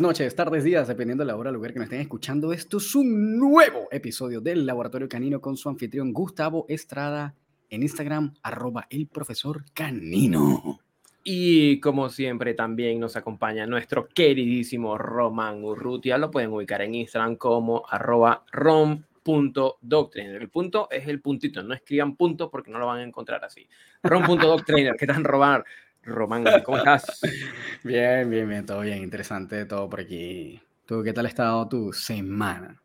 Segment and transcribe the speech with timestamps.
[0.00, 2.52] Noches, tardes, días, dependiendo de la hora, lugar que me estén escuchando.
[2.52, 7.34] Esto es un nuevo episodio del Laboratorio Canino con su anfitrión Gustavo Estrada
[7.70, 10.80] en Instagram, arroba el profesor canino.
[11.22, 16.18] Y como siempre también nos acompaña nuestro queridísimo Román Urrutia.
[16.18, 20.42] Lo pueden ubicar en Instagram como arroba rom.doctrainer.
[20.42, 23.66] El punto es el puntito, no escriban punto porque no lo van a encontrar así.
[24.02, 25.64] rom.doctrainer, ¿qué tal robar?
[26.06, 27.20] Román, ¿cómo estás?
[27.82, 30.60] Bien, bien, bien, todo bien, interesante todo por aquí.
[30.86, 32.80] ¿Tú qué tal ha estado tu semana?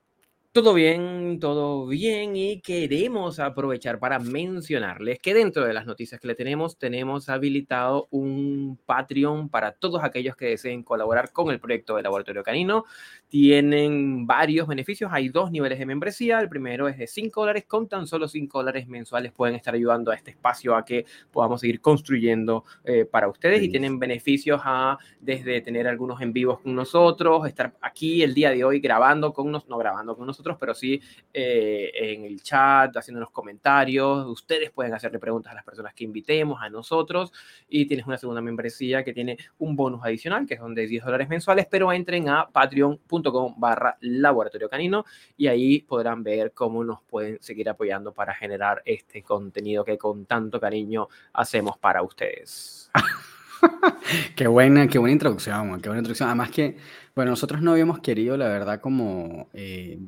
[0.53, 6.27] Todo bien, todo bien y queremos aprovechar para mencionarles que dentro de las noticias que
[6.27, 11.95] le tenemos, tenemos habilitado un Patreon para todos aquellos que deseen colaborar con el proyecto
[11.95, 12.83] de Laboratorio Canino.
[13.31, 17.87] Tienen varios beneficios, hay dos niveles de membresía, el primero es de 5 dólares, con
[17.87, 21.79] tan solo 5 dólares mensuales pueden estar ayudando a este espacio a que podamos seguir
[21.79, 23.63] construyendo eh, para ustedes.
[23.63, 28.49] Y tienen beneficios a desde tener algunos en vivos con nosotros, estar aquí el día
[28.49, 31.01] de hoy grabando con nosotros, no grabando con nosotros, pero sí
[31.33, 34.27] eh, en el chat, haciendo los comentarios.
[34.27, 37.31] Ustedes pueden hacerle preguntas a las personas que invitemos, a nosotros.
[37.69, 41.29] Y tienes una segunda membresía que tiene un bonus adicional, que son de 10 dólares
[41.29, 43.20] mensuales, pero entren a patreon.com
[43.57, 45.05] barra laboratorio canino
[45.37, 50.25] y ahí podrán ver cómo nos pueden seguir apoyando para generar este contenido que con
[50.25, 52.89] tanto cariño hacemos para ustedes.
[54.35, 56.29] qué buena, qué buena introducción, qué buena introducción.
[56.29, 56.77] Además que,
[57.15, 59.99] bueno, nosotros no habíamos querido, la verdad, como eh,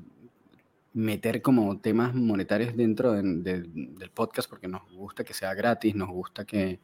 [0.94, 6.46] meter como temas monetarios dentro del podcast porque nos gusta que sea gratis, nos gusta
[6.46, 6.80] que,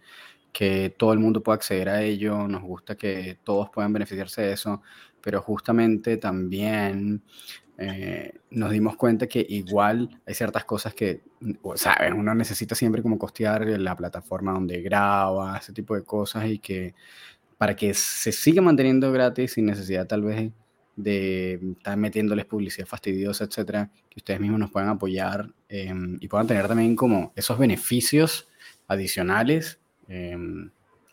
[0.52, 4.54] que todo el mundo pueda acceder a ello, nos gusta que todos puedan beneficiarse de
[4.54, 4.82] eso,
[5.22, 7.22] pero justamente también
[7.78, 11.22] eh, nos dimos cuenta que igual hay ciertas cosas que,
[11.76, 12.12] ¿sabes?
[12.14, 16.94] Uno necesita siempre como costear la plataforma donde graba, ese tipo de cosas y que
[17.58, 20.52] para que se siga manteniendo gratis sin necesidad tal vez
[20.98, 26.48] de estar metiéndoles publicidad fastidiosa, etcétera, que ustedes mismos nos puedan apoyar em, y puedan
[26.48, 28.50] tener también como esos beneficios
[28.90, 29.80] adicionales,
[30.10, 30.70] em,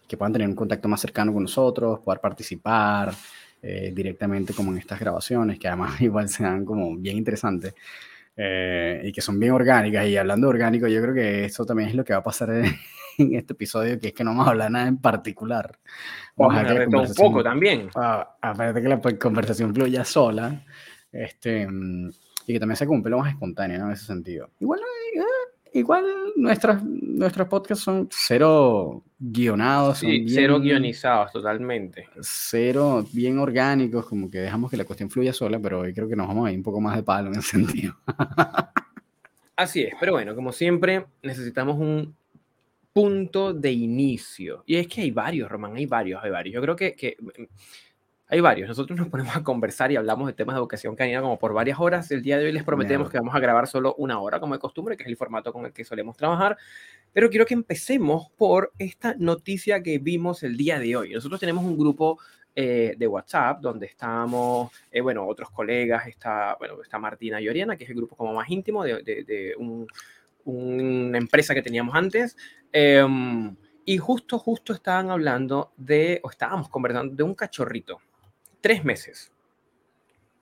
[0.08, 3.14] que puedan tener un contacto más cercano con nosotros, poder participar
[3.62, 7.74] eh, directamente como en estas grabaciones, que además igual sean como bien interesantes.
[8.38, 10.06] Eh, y que son bien orgánicas.
[10.06, 12.50] Y hablando de orgánico, yo creo que eso también es lo que va a pasar
[12.50, 12.76] en,
[13.34, 15.78] este episodio, que es que no vamos a hablar nada en particular.
[16.36, 17.88] Vamos, a hablar un poco también.
[17.94, 18.36] A,
[18.72, 20.64] de que la conversación fluya sola.
[21.10, 21.66] Este,
[22.46, 23.86] y que también se cumple lo más espontáneo ¿no?
[23.86, 24.50] en ese sentido.
[24.60, 24.95] Igual, eh,
[25.78, 26.04] igual
[26.36, 29.98] nuestros, nuestros podcasts son cero guionados.
[29.98, 32.08] Sí, cero guionizados totalmente.
[32.20, 36.16] Cero bien orgánicos, como que dejamos que la cuestión fluya sola, pero hoy creo que
[36.16, 37.96] nos vamos a ir un poco más de palo en ese sentido.
[39.56, 42.14] Así es, pero bueno, como siempre, necesitamos un
[42.92, 44.64] punto de inicio.
[44.66, 46.54] Y es que hay varios, Román, hay varios, hay varios.
[46.54, 47.16] Yo creo que, que
[48.28, 48.68] hay varios.
[48.68, 51.78] Nosotros nos ponemos a conversar y hablamos de temas de educación canina como por varias
[51.78, 52.10] horas.
[52.10, 54.58] El día de hoy les prometemos que vamos a grabar solo una hora, como de
[54.58, 56.56] costumbre, que es el formato con el que solemos trabajar.
[57.12, 61.12] Pero quiero que empecemos por esta noticia que vimos el día de hoy.
[61.12, 62.18] Nosotros tenemos un grupo
[62.56, 67.76] eh, de WhatsApp donde estamos, eh, bueno, otros colegas, está, bueno, está Martina y Oriana,
[67.76, 69.54] que es el grupo como más íntimo de, de,
[70.44, 72.36] una empresa que teníamos antes.
[72.72, 73.54] Em,
[73.84, 78.00] y justo, justo estaban hablando de, o estábamos conversando de un cachorrito
[78.66, 79.30] tres meses.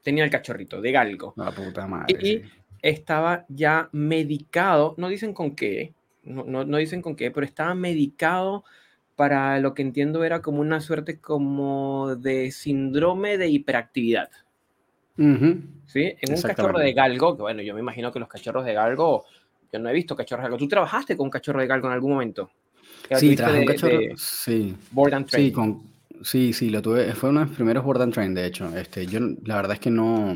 [0.02, 1.34] Tenía el cachorrito de galgo.
[1.36, 2.16] La puta madre.
[2.26, 2.42] Y
[2.80, 5.92] estaba ya medicado, no dicen con qué,
[6.22, 8.64] no, no, dicen con qué, pero estaba medicado
[9.14, 14.30] para lo que entiendo era como una suerte como de síndrome de hiperactividad.
[15.18, 16.14] ¿Sí?
[16.18, 19.26] En un cachorro de galgo, que bueno, yo me imagino que los cachorros de galgo,
[19.70, 20.58] yo no he visto cachorros de galgo.
[20.58, 22.50] ¿Tú trabajaste con un cachorro de galgo en algún momento?
[23.18, 24.74] Sí, trabajé con cachorro, sí.
[24.92, 25.93] Board and Sí, con,
[26.24, 27.12] Sí, sí, lo tuve.
[27.14, 28.74] Fue uno de mis primeros board and train, de hecho.
[28.76, 30.34] Este, yo la verdad es que no,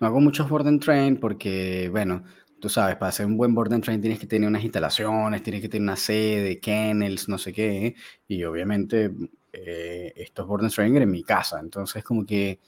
[0.00, 2.24] no hago muchos board and train porque, bueno,
[2.60, 5.62] tú sabes, para hacer un buen board and train tienes que tener unas instalaciones, tienes
[5.62, 7.94] que tener una sede, kennels, no sé qué.
[8.28, 9.10] Y obviamente
[9.52, 11.58] eh, estos board and train en mi casa.
[11.60, 12.60] Entonces, como que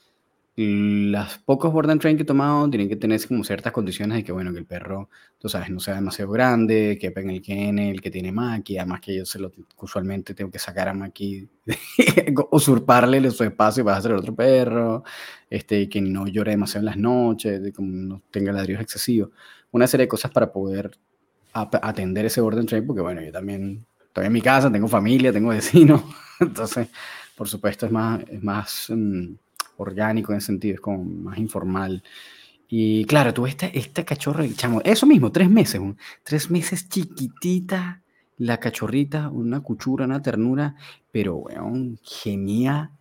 [0.61, 4.25] las pocos board and train que he tomado tienen que tener como ciertas condiciones de
[4.25, 5.09] que, bueno, que el perro,
[5.39, 9.17] tú sabes, no sea demasiado grande, que en el kennel, que tiene Maki, además que
[9.17, 11.49] yo se lo, usualmente tengo que sacar a Maki,
[12.51, 15.05] usurparle su espacio para hacer el otro perro,
[15.49, 19.31] este, que no llore demasiado en las noches, como no tenga ladrillos excesivos.
[19.71, 20.91] Una serie de cosas para poder
[21.53, 25.33] atender ese board and train, porque, bueno, yo también estoy en mi casa, tengo familia,
[25.33, 26.03] tengo vecinos,
[26.41, 26.89] entonces,
[27.37, 29.35] por supuesto, es más, es más mm,
[29.81, 32.03] orgánico en ese sentido, es como más informal.
[32.69, 35.81] Y claro, tú esta, esta cachorra, chamo, eso mismo, tres meses,
[36.23, 38.03] tres meses chiquitita,
[38.39, 40.77] la cachorrita, una cuchura, una ternura,
[41.11, 42.93] pero, weón, gemía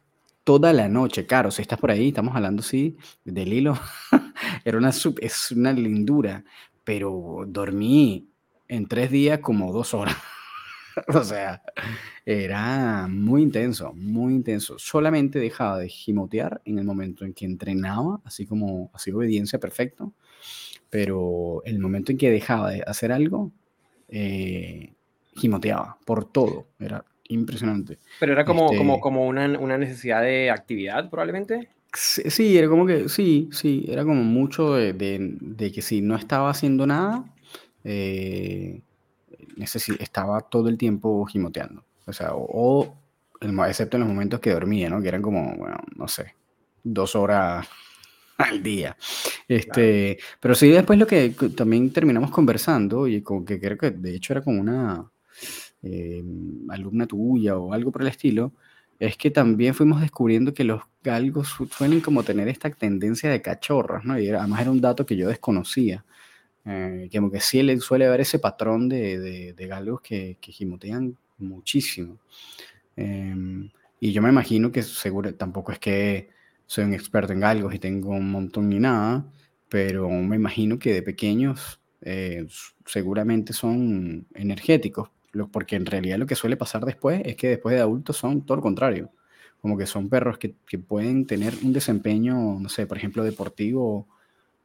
[0.43, 1.25] toda la noche.
[1.25, 3.77] Claro, si estás por ahí, estamos hablando, sí, del hilo.
[4.65, 6.43] Era una, es una lindura,
[6.83, 8.27] pero dormí
[8.67, 10.17] en tres días como dos horas.
[11.07, 11.61] o sea,
[12.25, 14.77] era muy intenso, muy intenso.
[14.77, 20.13] Solamente dejaba de gimotear en el momento en que entrenaba, así como así obediencia perfecto,
[20.89, 23.51] pero el momento en que dejaba de hacer algo,
[24.07, 24.93] eh,
[25.35, 26.67] gimoteaba por todo.
[26.79, 27.99] Era impresionante.
[28.19, 31.69] Pero era como, como, este como una, una, necesidad de actividad, probablemente.
[31.93, 36.49] Sí, era como que, sí, sí, era como mucho de, de, que si no estaba
[36.49, 37.25] haciendo nada,
[37.83, 38.81] eh,
[39.63, 41.83] estaba todo el tiempo gimoteando.
[42.05, 42.95] O sea, o,
[43.67, 45.01] excepto en los momentos que dormía, ¿no?
[45.01, 46.33] Que eran como, bueno, no sé,
[46.83, 47.67] dos horas
[48.37, 48.95] al día.
[49.47, 54.15] Este, Pero sí, después lo que también terminamos conversando, y como que creo que de
[54.15, 55.09] hecho era como una
[55.83, 56.23] eh,
[56.69, 58.53] alumna tuya o algo por el estilo,
[58.99, 64.03] es que también fuimos descubriendo que los galgos suelen como tener esta tendencia de cachorras,
[64.03, 64.19] ¿no?
[64.19, 66.03] Y además era un dato que yo desconocía.
[66.65, 72.19] Eh, como que sí suele haber ese patrón de, de, galgos que, que, gimotean muchísimo.
[72.95, 73.69] Em,
[73.99, 76.29] y yo me imagino que seguro, tampoco es que
[76.65, 79.25] soy un experto en galgos y tengo un montón ni nada,
[79.69, 82.45] pero me imagino que de pequeños eh,
[82.85, 85.09] seguramente son energéticos,
[85.51, 88.57] porque en realidad lo que suele pasar después es que después de adultos son todo
[88.57, 89.11] lo contrario,
[89.61, 94.07] como que son perros que, que pueden tener un desempeño, no sé, por ejemplo, deportivo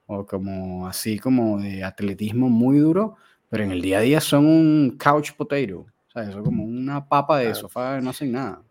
[0.06, 3.17] o como así como de atletismo muy duro,
[3.49, 7.06] pero en el día a día son un couch potato, o sea, son como una
[7.09, 8.62] papa de sofá, no hacen nada.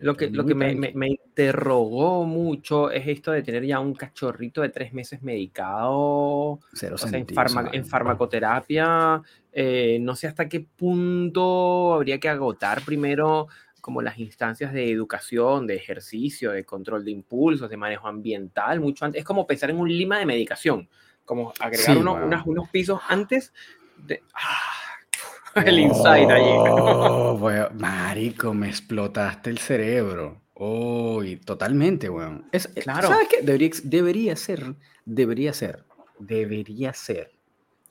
[0.00, 4.62] Lo que, lo que me, me, interrogó mucho es esto de tener ya un cachorrito
[4.62, 7.26] de tres meses medicado en,
[7.72, 9.20] en, farmacoterapia.
[9.52, 13.48] Eh, no sé hasta qué punto habría que agotar primero
[13.82, 19.04] como las instancias de educación, de ejercicio, de control de impulsos, de manejo ambiental, mucho
[19.04, 19.18] antes.
[19.18, 20.88] Es como pensar en un lima de medicación,
[21.24, 23.52] como agregar unos, unos, pisos antes
[23.96, 24.22] de...
[24.34, 25.56] ¡ah!
[25.66, 26.48] el insight allí.
[26.48, 27.36] Oh,
[27.74, 30.40] marico, me explotaste el cerebro.
[30.54, 32.46] Oh, totalmente, weón.
[32.52, 33.08] Es, eh, claro.
[33.08, 33.42] ¿Sabes qué?
[33.42, 35.84] Debería, debería ser, debería ser,
[36.20, 37.32] debería ser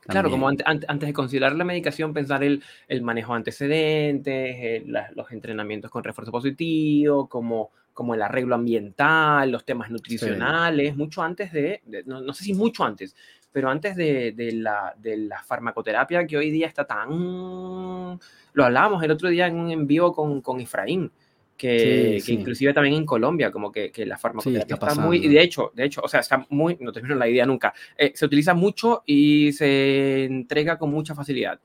[0.02, 4.84] Claro, como antes de considerar la medicación, pensar el, el manejo de antecedentes,
[5.16, 11.52] los entrenamientos con refuerzo positivo, como, como el arreglo ambiental, los temas nutricionales, mucho antes
[11.52, 13.16] de, no, sé si mucho antes,
[13.52, 18.20] pero antes de, de, la, de, la, farmacoterapia que hoy día está tan...
[18.54, 21.12] Lo hablábamos el otro día en un envío con, con Efraín,
[21.62, 25.86] que, inclusive también en Colombia, como que, que la farmacoterapia está, muy, de hecho, de
[25.86, 29.52] hecho, o sea, está muy, no termino la idea nunca, eh, se utiliza mucho y
[29.54, 31.60] se entrega con mucha facilidad.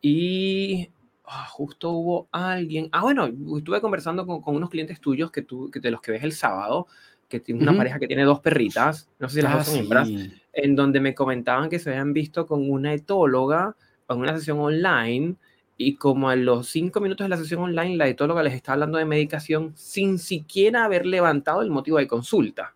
[0.00, 0.88] Y
[1.26, 3.26] ah, justo hubo alguien, ah, bueno,
[3.58, 6.32] estuve conversando con, con unos clientes tuyos que tú, que de los que ves el
[6.32, 6.86] sábado,
[7.28, 9.80] que tiene una pareja que tiene dos perritas, no sé si las dos son ah,
[9.80, 10.08] hembras,
[10.54, 13.76] en donde me comentaban que se habían visto con una etóloga
[14.08, 15.34] en una sesión online
[15.80, 18.98] y como a los cinco minutos de la sesión online, la etóloga les está hablando
[18.98, 22.74] de medicación sin siquiera haber levantado el motivo de consulta.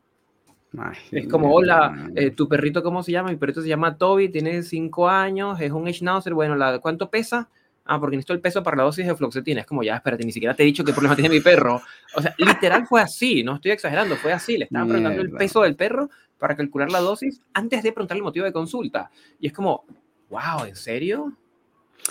[1.11, 3.31] es como, hola, eh, ¿tu perrito cómo se llama?
[3.31, 7.51] Mi perrito se llama Toby, tiene cinco años, es un Schnauzer, bueno, la, ¿cuánto pesa?
[7.85, 9.63] Ah, porque necesito el peso para la dosis de fluoxetina.
[9.63, 11.83] Es como, ya, espérate, ni siquiera te he dicho qué problema tiene mi perro.
[12.15, 14.57] O sea, literal fue así, no estoy exagerando, fue así.
[14.57, 18.25] Le estaban preguntando el peso del perro para calcular la dosis antes de preguntarle el
[18.25, 19.11] motivo de consulta.
[19.41, 19.85] Y es como,
[20.31, 21.33] wow, ¿en serio?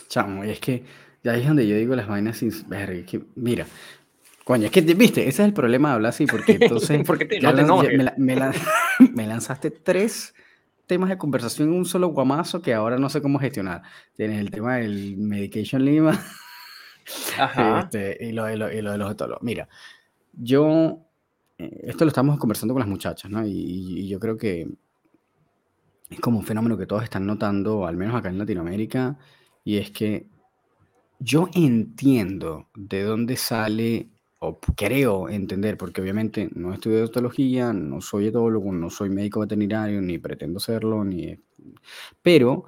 [0.07, 0.83] Chamo, y es que
[1.23, 2.51] ya es donde yo digo las vainas sin...
[2.51, 3.65] Que, mira,
[4.43, 7.03] coño, es que, viste, ese es el problema de hablar así, porque entonces...
[7.05, 7.81] porque te, no
[8.17, 10.33] me, lanzaste tres
[10.87, 13.83] temas de conversación en un solo guamazo que ahora no sé cómo gestionar.
[14.15, 16.19] Tienes el tema del Medication Lima
[17.83, 19.43] este, y, lo, de los etólogos.
[19.43, 19.67] Mira,
[20.33, 20.99] yo...
[21.57, 23.45] Eh, esto lo estamos conversando con las muchachas, ¿no?
[23.45, 24.67] y yo creo que
[26.11, 29.17] es como un fenómeno que todos están notando, al menos acá en Latinoamérica,
[29.63, 30.27] y es que
[31.19, 38.27] yo entiendo de dónde sale, o creo entender, porque obviamente no estudio odontología, no soy
[38.27, 41.37] etólogo, no soy médico veterinario, ni pretendo serlo, ni...
[42.23, 42.65] Pero,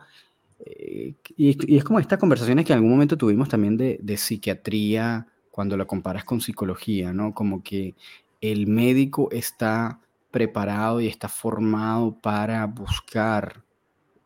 [0.60, 5.28] eh, y, es como estas conversaciones que en algún momento tuvimos también de, de psiquiatría,
[5.50, 7.34] cuando lo comparas con psicología, ¿no?
[7.34, 7.96] Como que
[8.42, 10.00] el médico está
[10.32, 13.64] preparado y está formado para buscar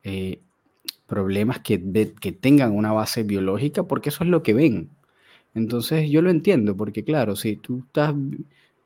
[0.04, 0.42] eh,
[1.08, 4.90] problemas que, que tengan una base biológica, porque eso es lo que ven.
[5.54, 8.14] Entonces yo lo entiendo, porque claro, si tú estás,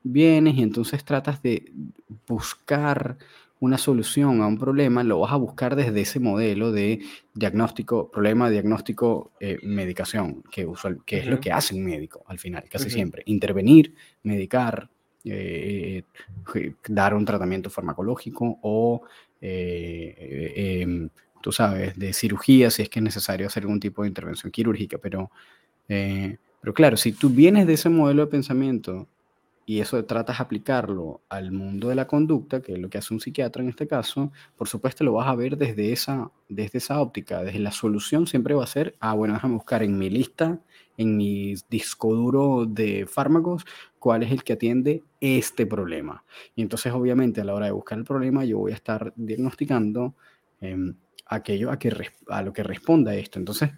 [0.03, 1.71] vienes y entonces tratas de
[2.27, 3.17] buscar
[3.59, 6.99] una solución a un problema, lo vas a buscar desde ese modelo de
[7.35, 12.39] diagnóstico, problema, diagnóstico, eh, medicación, que, usual, que es lo que hace un médico al
[12.39, 13.21] final, casi siempre.
[13.27, 14.89] Intervenir, medicar,
[15.23, 16.03] eh,
[16.87, 19.03] dar un tratamiento farmacológico o,
[19.39, 21.07] em,
[21.41, 24.97] tú sabes, de cirugía si es que es necesario hacer algún tipo de intervención quirúrgica.
[24.97, 25.31] Pero,
[25.87, 29.07] pero claro, si tú vienes de ese modelo de pensamiento
[29.65, 33.13] y eso tratas de aplicarlo al mundo de la conducta, que es lo que hace
[33.13, 36.99] un psiquiatra en este caso, por supuesto lo vas a ver desde esa, desde esa
[36.99, 40.59] óptica, desde la solución siempre va a ser, ah, bueno, déjame buscar en mi lista,
[40.97, 43.65] en mi disco duro de fármacos,
[43.97, 46.25] cuál es el que atiende este problema.
[46.55, 50.15] Y entonces, obviamente, a la hora de buscar el problema, yo voy a estar diagnosticando
[50.59, 50.95] em,
[51.31, 51.91] aquello a, que,
[52.43, 53.39] lo que responda esto.
[53.39, 53.71] Entonces,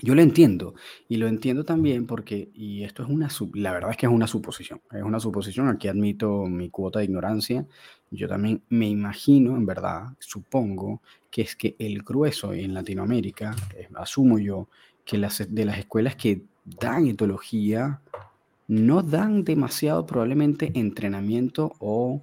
[0.00, 0.74] yo lo entiendo
[1.08, 4.28] y lo entiendo también porque, y esto es una, la verdad es que es una
[4.28, 7.66] suposición, es una suposición, aquí admito mi cuota de ignorancia,
[8.10, 13.56] yo también me imagino, en verdad, supongo que es que el grueso en Latinoamérica,
[13.96, 14.68] asumo yo,
[15.04, 18.00] que las, de las escuelas que dan etología
[18.68, 22.22] no dan demasiado probablemente entrenamiento o,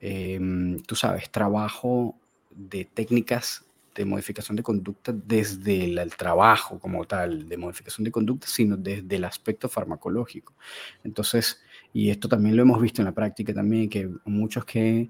[0.00, 2.14] em, tú sabes, trabajo
[2.56, 8.46] de técnicas de modificación de conducta desde el, trabajo como tal, de modificación de conducta,
[8.46, 10.54] sino desde el aspecto farmacológico.
[11.02, 15.08] Entonces, y esto también lo hemos visto en la práctica también, que muchos que,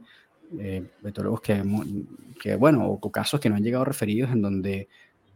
[0.58, 0.84] eh,
[1.42, 1.64] que,
[2.40, 4.88] que, bueno, o casos que no han llegado referidos en donde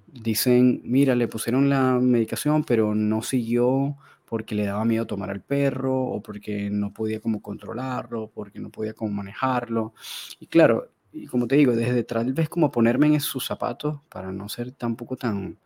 [0.07, 5.43] dicen, mira, le pusieron la medicación, pero no siguió porque le daba miedo tomar al
[5.43, 9.93] perro o porque no podía como controlarlo, porque no podía como manejarlo.
[10.39, 14.33] Y claro, y como te digo, desde tal vez como ponerme en sus zapatos para
[14.33, 15.59] no ser tampoco tan,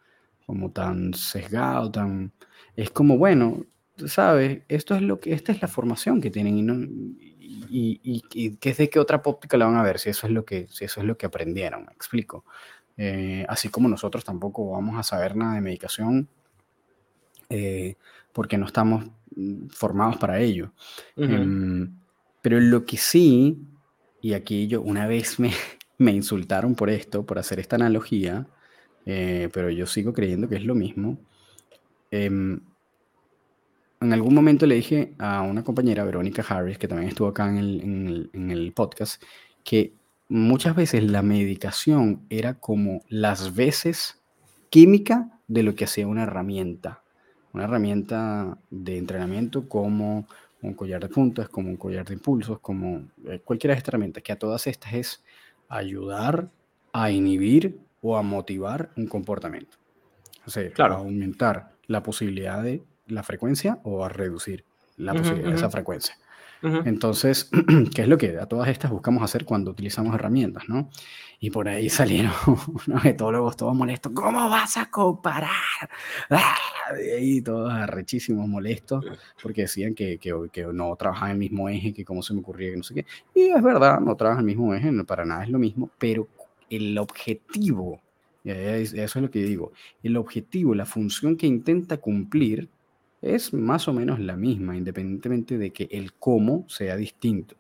[0.47, 2.33] como tan sesgado, tan...
[2.77, 3.65] Es como, bueno,
[4.07, 4.63] ¿sabes?
[4.69, 6.75] Esto es lo que, esta es la formación que tienen y, no,
[7.69, 10.27] y, y, y que es de qué otra óptica la van a ver, si eso
[10.27, 12.45] es lo que, si eso es lo que aprendieron, me explico.
[12.97, 16.29] Eh, así como nosotros tampoco vamos a saber nada de medicación
[17.49, 17.97] eh,
[18.33, 20.73] porque no estamos mm, formados para ello.
[21.17, 21.97] Em,
[22.41, 23.59] pero lo que sí
[24.25, 25.53] y aquí yo una vez me,
[25.99, 28.47] me insultaron por esto, por hacer esta analogía,
[29.05, 31.19] eh, pero yo sigo creyendo que es lo mismo.
[32.11, 32.59] Em,
[34.01, 37.59] en algún momento le dije a una compañera, Verónica Harris, que también estuvo acá en
[37.59, 39.23] el, en el podcast,
[39.63, 39.93] que
[40.31, 44.23] muchas veces la medicación era como las veces
[44.71, 47.03] química de lo que hacía una herramienta.
[47.53, 50.27] Una herramienta de entrenamiento como
[50.69, 54.23] un collar de puntas, como un collar de impulsos, como eh, cualquiera de estas herramientas,
[54.23, 55.25] que a todas estas es
[55.69, 56.51] ayudar
[56.93, 59.77] a inhibir o a motivar un comportamiento.
[60.47, 60.95] O sea, claro.
[60.95, 64.65] a aumentar la posibilidad de la frecuencia o a reducir
[64.97, 66.17] la posibilidad de esa frecuencia.
[66.85, 67.51] Entonces,
[67.95, 70.89] ¿qué es lo que a todas estas buscamos hacer cuando utilizamos herramientas, no?
[71.39, 72.33] Y por ahí salieron
[72.87, 74.13] unos etólogos todos molestos.
[74.15, 75.51] ¿Cómo vas a comparar?
[76.31, 76.57] ¡Ah!
[76.97, 79.05] De ahí todos arrechísimos molestos
[79.43, 82.41] porque decían que, que, que, no trabajaban en el mismo eje, que cómo se me
[82.41, 83.07] ocurría, que no sé qué.
[83.35, 85.91] Y es verdad, no trabajan en el mismo eje, no, para nada es lo mismo,
[85.99, 86.29] pero
[86.69, 88.01] el objetivo,
[88.45, 92.69] eso es lo que digo, el objetivo, la función que intenta cumplir
[93.25, 97.57] es más o menos la misma, independientemente de que el cómo sea distinto.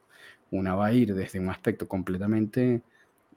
[0.50, 2.82] Una va a ir desde un aspecto completamente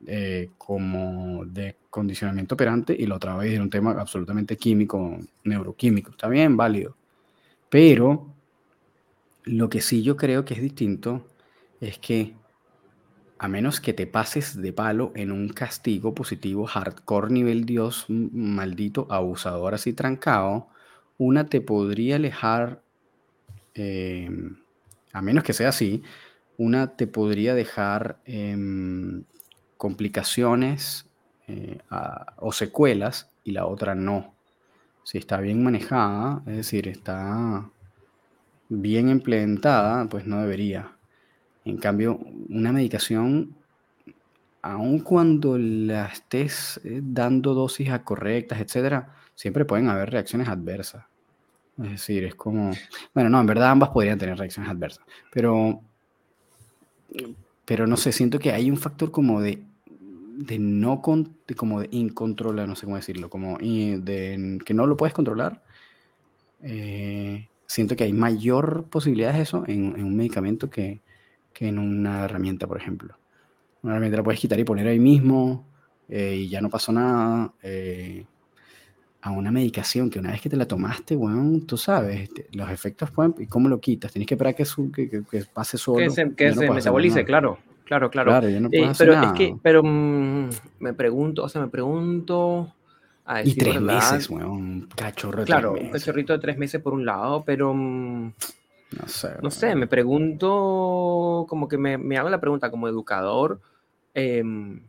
[0.05, 4.57] eh, como de condicionamiento operante y la otra va a ir de un tema absolutamente
[4.57, 6.12] químico, neuroquímico.
[6.12, 6.98] Está bien, válido.
[7.69, 8.34] Pero
[9.46, 11.25] lo que sí yo creo que es distinto
[11.79, 12.36] es que
[13.39, 19.07] a menos que te pases de palo en un castigo positivo hardcore nivel Dios maldito,
[19.10, 20.67] abusador así trancado,
[21.17, 22.81] una te podría alejar,
[23.74, 24.57] em,
[25.13, 26.03] a menos que sea así,
[26.57, 29.24] una te podría dejar em,
[29.77, 31.05] complicaciones
[31.47, 31.79] eh,
[32.38, 34.33] o secuelas y la otra no.
[35.03, 37.69] Si está bien manejada, es decir, está
[38.69, 40.91] bien implementada, pues no debería.
[41.63, 42.19] En cambio,
[42.50, 43.55] una medicación,
[44.62, 51.06] aun cuando la estés eh, dando dosis a correctas, etcétera, siempre pueden haber reacciones adversas.
[51.82, 52.72] Es decir, es como,
[53.13, 55.79] bueno, no, en verdad ambas podrían tener reacciones adversas, pero,
[57.63, 61.03] pero no sé, siento que hay un factor como de, de no,
[61.48, 65.62] de, como de incontrolar, no sé cómo decirlo, como de que no lo puedes controlar.
[66.63, 71.01] Eh, siento que hay mayor posibilidad de eso en, en un medicamento que,
[71.53, 73.15] que, en una herramienta, por ejemplo.
[73.84, 75.63] Una herramienta la puedes quitar y poner ahí mismo
[76.10, 77.53] eh, y ya no pasó nada.
[77.62, 78.25] Eh,
[79.21, 82.69] a una medicación que una vez que te la tomaste, bueno, tú sabes, este, los
[82.69, 84.12] efectos pueden, ¿y cómo lo quitas?
[84.12, 85.97] Tienes que esperar que, que, que, pase solo.
[85.97, 88.29] Que se, que se metabolice, claro, claro, claro.
[88.29, 92.74] claro no eh, pero es que, pero mmm, me pregunto, o sea, me pregunto...
[93.29, 95.88] A decir y tres verdad, meses, weón, un cachorro de Claro, tres meses.
[95.88, 97.74] un cachorrito de tres meses por un lado, pero...
[97.74, 98.31] Mmm,
[99.01, 99.29] No sé.
[99.41, 103.59] No sé, me pregunto, como que me, me hago la pregunta como educador,
[104.13, 104.79] em,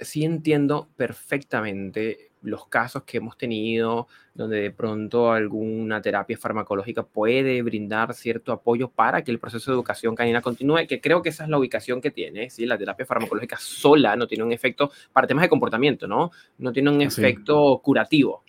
[0.00, 7.62] sí entiendo perfectamente los casos que hemos tenido donde de pronto alguna terapia farmacológica puede
[7.62, 11.44] brindar cierto apoyo para que el proceso de educación canina continúe, que creo que esa
[11.44, 12.64] es la ubicación que tiene, ¿sí?
[12.66, 16.30] La terapia farmacológica sola no tiene un efecto para temas de comportamiento, ¿no?
[16.58, 18.42] No tiene un efecto curativo.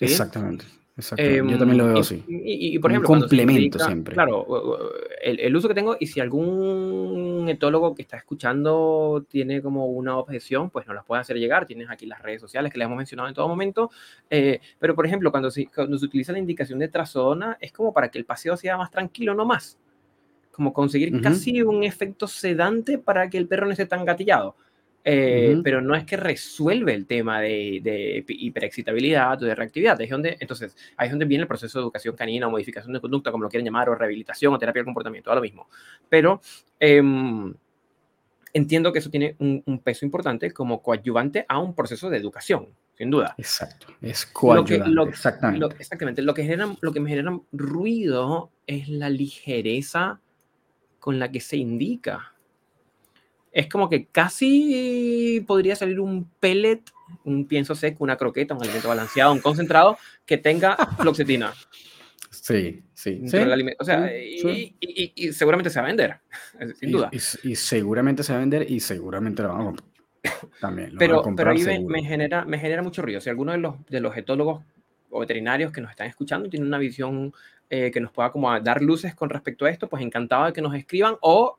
[0.00, 0.64] Exactamente.
[1.02, 1.24] Exacto.
[1.24, 2.24] Yo también lo veo em, así.
[2.28, 4.14] Y, por ejemplo, un complemento siempre.
[4.14, 4.46] Claro,
[5.22, 10.16] el, el, uso que tengo, y si algún etólogo que está escuchando tiene como una
[10.16, 11.66] objeción, pues nos las puede hacer llegar.
[11.66, 13.90] Tienes aquí las redes sociales que le hemos mencionado en todo momento.
[14.30, 17.92] Eh, pero, por ejemplo, cuando se, cuando se utiliza la indicación de trazona, es como
[17.92, 19.78] para que el paseo sea más tranquilo, no más.
[20.52, 24.54] Como conseguir casi un efecto sedante para que el perro no esté tan gatillado.
[25.04, 30.00] Eh, pero no es que resuelve el tema de, de, hiperexcitabilidad o de reactividad.
[30.00, 33.00] Es donde, entonces, ahí es donde viene el proceso de educación canina o modificación de
[33.00, 35.68] conducta, como lo quieren llamar, o rehabilitación o terapia del comportamiento, a lo mismo.
[36.08, 36.40] Pero
[36.78, 37.52] em,
[38.52, 43.10] entiendo que eso tiene un, peso importante como coadyuvante a un proceso de educación, sin
[43.10, 43.34] duda.
[43.38, 45.76] Exacto, es coadyuvante, lo exactamente.
[45.80, 50.20] exactamente, lo que, genera, lo que me genera ruido es la ligereza
[51.00, 52.31] con la que se indica
[53.52, 56.82] es como que casi podría salir un pellet,
[57.24, 61.52] un pienso seco, una croqueta, un alimento balanceado, un concentrado que tenga floxetina.
[62.30, 63.22] Sí, sí.
[63.78, 66.16] O sea, y, seguramente se va a vender,
[66.80, 67.10] sin duda.
[67.12, 69.88] Y, seguramente se va a vender y seguramente lo van a comprar.
[70.60, 70.92] También.
[70.98, 73.20] pero, pero ahí me, genera, me genera mucho ruido.
[73.20, 74.62] Si alguno de los, de los etólogos
[75.10, 77.34] o veterinarios que nos están escuchando tiene una visión
[77.68, 80.62] eh, que nos pueda como dar luces con respecto a esto, pues encantado de que
[80.62, 81.58] nos escriban o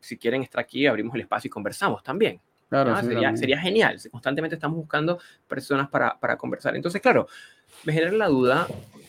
[0.00, 2.40] si quieren estar aquí, abrimos el espacio y conversamos también.
[2.68, 3.98] Claro, sería, sería, genial.
[4.10, 6.74] Constantemente estamos buscando personas para, para, conversar.
[6.74, 7.28] Entonces, claro,
[7.84, 8.66] me genera la duda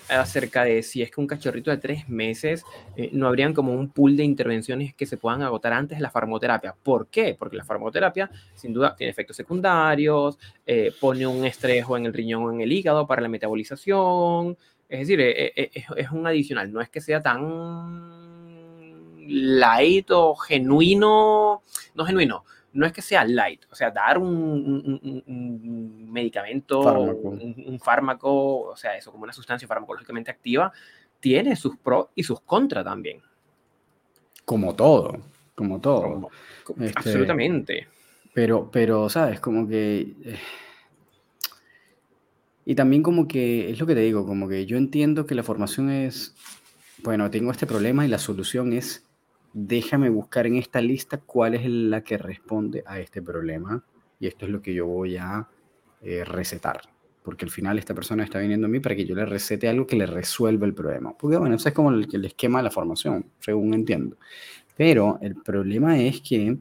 [0.09, 2.63] acerca de si es que un cachorrito de tres meses
[2.95, 6.09] eh, no habrían como un pool de intervenciones que se puedan agotar antes de la
[6.09, 6.75] farmoterapia.
[6.83, 7.35] ¿Por qué?
[7.37, 12.43] Porque la farmoterapia, sin duda, tiene efectos secundarios, eh, pone un estrejo en el riñón
[12.43, 14.57] o en el hígado para la metabolización.
[14.89, 16.71] Es decir, eh, es un adicional.
[16.71, 18.32] No es que sea tan
[19.27, 21.61] light o genuino,
[21.95, 25.21] no genuino, no es que sea light, o sea, dar un,
[26.11, 30.71] medicamento, Un, fármaco, o sea, eso como una sustancia farmacológicamente activa,
[31.19, 33.21] tiene sus pros y sus contras también.
[34.45, 35.19] Como todo,
[35.55, 36.29] como todo.
[36.79, 37.87] Este, absolutamente.
[38.33, 39.39] Pero, pero, ¿sabes?
[39.39, 40.15] Como que...
[40.23, 40.39] Eh,
[42.65, 45.43] y también como que, es lo que te digo, como que yo entiendo que la
[45.43, 46.33] formación es,
[47.03, 49.05] bueno, tengo este problema y la solución es
[49.53, 53.83] déjame buscar en esta lista cuál es la que responde a este problema
[54.19, 55.47] y esto es lo que yo voy a
[56.01, 56.81] eh, recetar.
[57.23, 59.87] Porque al final esta persona está viniendo a mí para que yo le recete algo
[59.87, 61.15] que le resuelva el problema.
[61.17, 64.17] Porque bueno, eso es como el, el esquema de la formación, según entiendo.
[64.75, 66.57] Pero el problema es que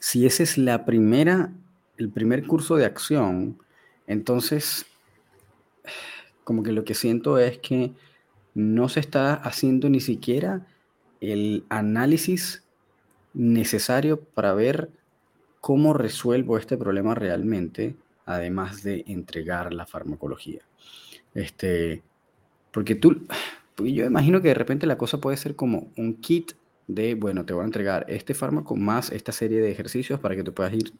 [0.00, 1.52] si ese es la primera,
[1.96, 3.58] el primer curso de acción,
[4.06, 4.84] entonces
[6.44, 7.92] como que lo que siento es que
[8.54, 10.66] no se está haciendo ni siquiera
[11.20, 12.64] el análisis
[13.34, 14.90] necesario para ver
[15.60, 20.62] cómo resuelvo este problema realmente, además de entregar la farmacología.
[21.34, 22.02] Este,
[22.72, 23.26] porque tú,
[23.78, 26.52] yo imagino que de repente la cosa puede ser como un kit
[26.86, 30.42] de, bueno, te voy a entregar este fármaco más esta serie de ejercicios para que
[30.42, 30.92] tú puedas ir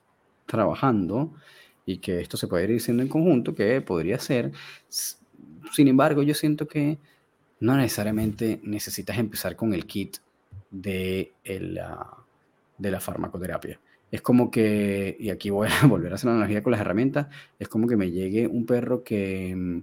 [0.47, 1.33] trabajando
[1.87, 4.53] y que esto se pueda ir haciendo en conjunto, que podría ser.
[5.73, 6.99] Sin embargo, yo siento que
[7.61, 10.19] no necesariamente necesitas empezar con el kit
[10.71, 13.81] de, de la farmacoterapia.
[14.11, 17.29] Es como que, y aquí voy a volver a hacer una analogía con las herramientas,
[17.59, 19.81] es como que me llegue un perro que mm,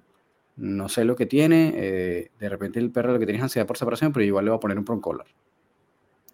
[0.57, 3.67] no sé lo que tiene, eh, de repente el perro lo que tiene es ansiedad
[3.67, 5.25] por separación, pero igual le va a poner un proncolor.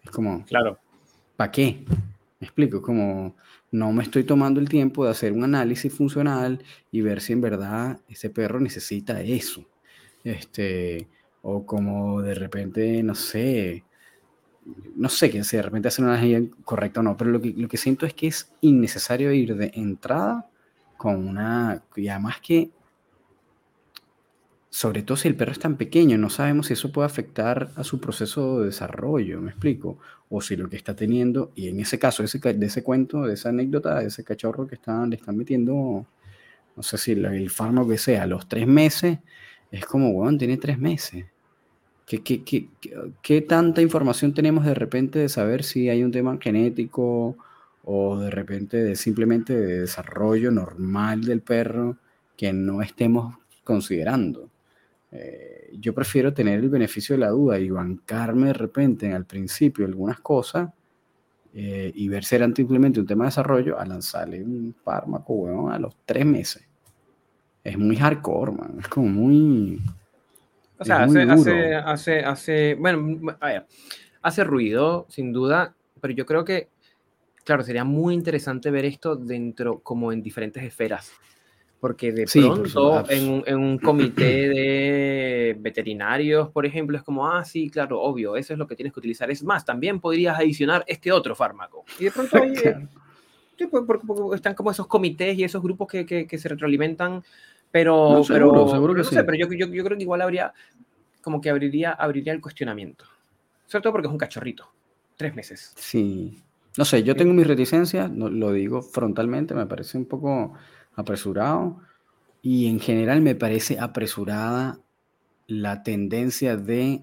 [0.04, 0.78] Es como, claro.
[1.36, 1.84] ¿Para qué?
[2.40, 3.34] Me explico, es como
[3.70, 7.40] no me estoy tomando el tiempo de hacer un análisis funcional y ver si en
[7.40, 9.64] verdad ese perro necesita eso.
[10.24, 11.08] Este,
[11.42, 13.84] o como de repente, no sé,
[14.96, 17.68] no sé si de repente hacer una analogía correcta o no, pero lo que, lo
[17.68, 20.48] que siento es que es innecesario ir de entrada
[20.96, 22.70] con una, y además que,
[24.70, 27.84] sobre todo si el perro es tan pequeño, no sabemos si eso puede afectar a
[27.84, 29.98] su proceso de desarrollo, me explico,
[30.30, 33.34] o si lo que está teniendo, y en ese caso, ese, de ese cuento, de
[33.34, 36.06] esa anécdota, de ese cachorro que están, le están metiendo,
[36.76, 39.18] no sé si el, fármaco que sea, a los tres meses,
[39.72, 41.26] es como, bueno, tiene tres meses.
[42.06, 42.68] ¿Qué, qué, qué,
[43.22, 47.36] qué, tanta información tenemos de repente de saber si hay un tema genético
[47.84, 51.96] o de repente de simplemente de desarrollo normal del perro
[52.36, 54.50] que no estemos considerando?
[55.12, 59.84] Eh, yo prefiero tener el beneficio de la duda y bancarme de repente al principio
[59.84, 60.70] algunas cosas
[61.54, 65.78] eh, y ver si era simplemente un tema de desarrollo a lanzarle un fármaco, a
[65.78, 66.62] los tres meses.
[67.62, 68.76] Es muy hardcore, man.
[68.80, 69.80] Es como muy...
[70.82, 73.20] O sea, hace, hace, hace, hace, bueno,
[74.20, 76.68] hace ruido, sin duda, pero yo creo que,
[77.44, 81.12] claro, sería muy interesante ver esto dentro, como en diferentes esferas
[81.82, 88.00] porque de pronto en un, comité de veterinarios, por ejemplo, es como, ah, sí, claro,
[88.00, 89.32] obvio, eso es lo que tienes que utilizar.
[89.32, 91.84] Es más, también podrías adicionar este otro fármaco.
[91.98, 92.54] Y de pronto hay,
[93.58, 97.24] sí, pues, porque, están como esos comités y esos grupos que, que, se retroalimentan,
[97.72, 99.16] pero, pero, seguro que sí.
[99.16, 100.52] pero yo, yo, yo, creo que igual habría,
[101.22, 103.04] como que abriría, abriría el cuestionamiento.
[103.66, 104.68] Sobre todo porque es un cachorrito,
[105.16, 105.72] tres meses.
[105.76, 106.42] Sí.
[106.76, 110.54] No sé, yo tengo mis reticencias, lo digo frontalmente, me parece un poco
[110.94, 111.80] apresurado
[112.40, 114.80] y en general me parece apresurada
[115.46, 117.02] la tendencia de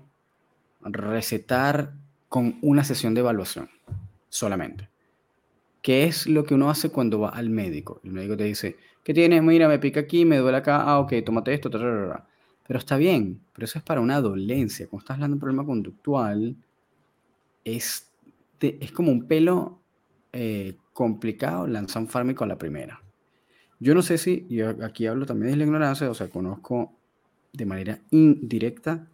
[0.82, 1.94] recetar
[2.30, 3.70] con una sesión de evaluación
[4.30, 4.90] solamente.
[5.82, 8.02] ¿Qué es lo que uno hace cuando va al médico?
[8.04, 9.42] El médico te dice, ¿qué tienes?
[9.42, 11.70] Mira, me pica aquí, me duele acá, ah, ok, tómate esto,
[12.70, 14.88] pero está bien, pero eso es para una dolencia.
[14.88, 16.56] Cuando estás hablando de un problema conductual,
[17.66, 18.12] es,
[18.62, 19.82] es como un pelo
[20.32, 23.02] eh, complicado lanzar un fármaco a la primera.
[23.80, 26.94] Yo no sé si, y aquí hablo también de la ignorancia, o sea, conozco
[27.54, 29.08] de manera indirecta,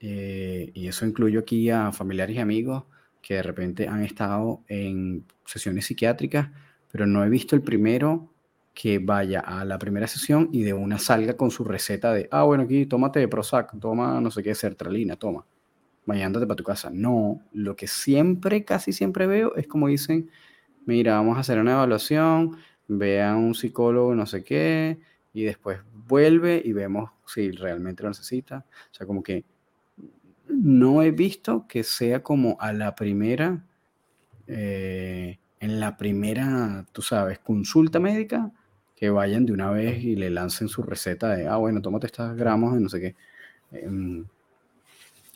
[0.00, 2.82] eh, y eso incluyo aquí a familiares y amigos
[3.22, 6.50] que de repente han estado en sesiones psiquiátricas,
[6.90, 8.28] pero no he visto el primero
[8.76, 12.42] que vaya a la primera sesión y de una salga con su receta de, ah,
[12.42, 15.46] bueno, aquí tómate Prozac, toma no sé qué, sertralina, toma,
[16.04, 16.90] vaya, para tu casa.
[16.92, 20.30] No, lo que siempre, casi siempre veo es como dicen,
[20.84, 25.00] mira, vamos a hacer una evaluación, ve a un psicólogo, no sé qué,
[25.32, 28.66] y después vuelve y vemos si realmente lo necesita.
[28.90, 29.46] O sea, como que
[30.50, 33.64] no he visto que sea como a la primera,
[34.46, 38.52] eh, en la primera, tú sabes, consulta médica,
[38.96, 42.34] que vayan de una vez y le lancen su receta de, ah, bueno, tómate estas
[42.36, 43.16] gramos de no sé qué.
[43.72, 44.24] Em,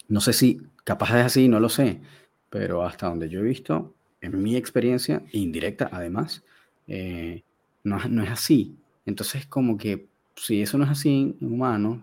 [0.09, 2.01] no sé si capaz es así, no lo sé,
[2.49, 6.43] pero hasta donde yo he visto, en mi experiencia, indirecta además,
[6.89, 7.43] eh,
[7.85, 8.77] no, es así.
[9.07, 12.01] Entonces, como que si eso no es así en humanos,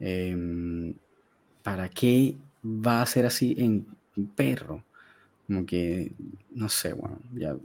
[0.00, 0.94] em,
[1.62, 4.84] ¿para qué va a ser así en un perro?
[5.46, 6.12] Como que,
[6.52, 7.56] no sé, bueno, ya,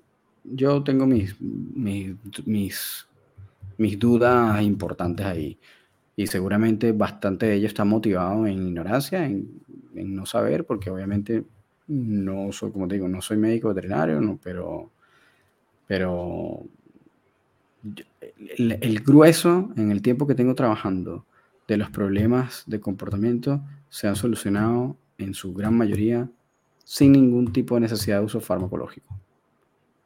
[0.43, 2.15] yo tengo mis, mis,
[3.78, 5.58] mis, dudas importantes ahí.
[6.15, 9.62] Y seguramente bastante de ellos está motivado en ignorancia, en,
[9.95, 11.45] en, no saber, porque obviamente
[11.88, 14.91] no soy, como te digo, no soy médico veterinario, no, pero
[15.89, 16.67] pero
[18.58, 21.25] el, grueso en el tiempo que tengo trabajando
[21.67, 26.30] de los problemas de comportamiento se han solucionado en su gran mayoría
[26.84, 29.19] sin ningún tipo de necesidad de uso farmacológico.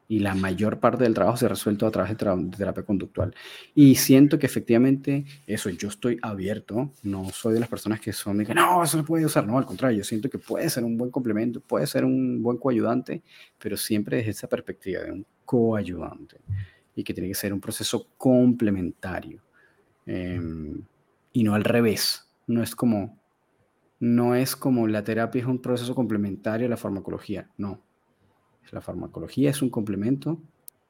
[0.06, 2.16] Y la mayor parte del trabajo se ha resuelto a través de,
[2.56, 3.34] terapia conductual.
[3.74, 8.38] Y siento que efectivamente eso, yo estoy abierto, no soy de las personas que son
[8.38, 10.84] de que no, eso no puede usar, no, al contrario, yo siento que puede ser
[10.84, 13.22] un buen complemento, puede ser un buen coayudante,
[13.58, 16.36] pero siempre desde esa perspectiva de un coayudante
[16.94, 19.42] y que tiene que ser un proceso complementario
[20.06, 20.82] em,
[21.32, 22.28] y no al revés.
[22.46, 23.18] No es como
[24.00, 27.80] no es como la terapia es un proceso complementario a la farmacología, no.
[28.72, 30.40] La farmacología es un complemento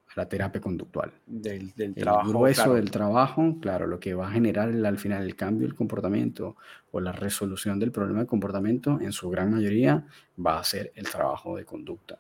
[0.09, 1.13] a la terapia conductual.
[1.27, 2.27] Del, del trabajo.
[2.27, 5.77] El grueso del trabajo, claro, lo que va a generar al final el cambio del
[5.77, 6.57] comportamiento
[6.93, 10.07] o la resolución del problema de comportamiento, en su gran mayoría,
[10.45, 12.19] va a ser el trabajo de conducta,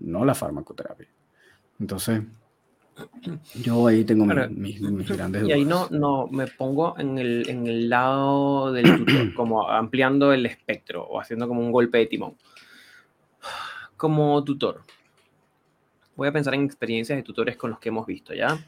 [0.00, 1.08] no la farmacoterapia.
[1.80, 2.22] Entonces,
[3.54, 5.48] yo ahí tengo mis, grandes dudas.
[5.48, 10.32] Y ahí no, no me pongo en el, en el lado del tutor, como ampliando
[10.32, 12.34] el espectro o haciendo como un golpe de timón.
[13.96, 14.82] Como tutor,
[16.16, 18.58] voy a pensar en experiencias de tutores con los que hemos visto, ¿ya?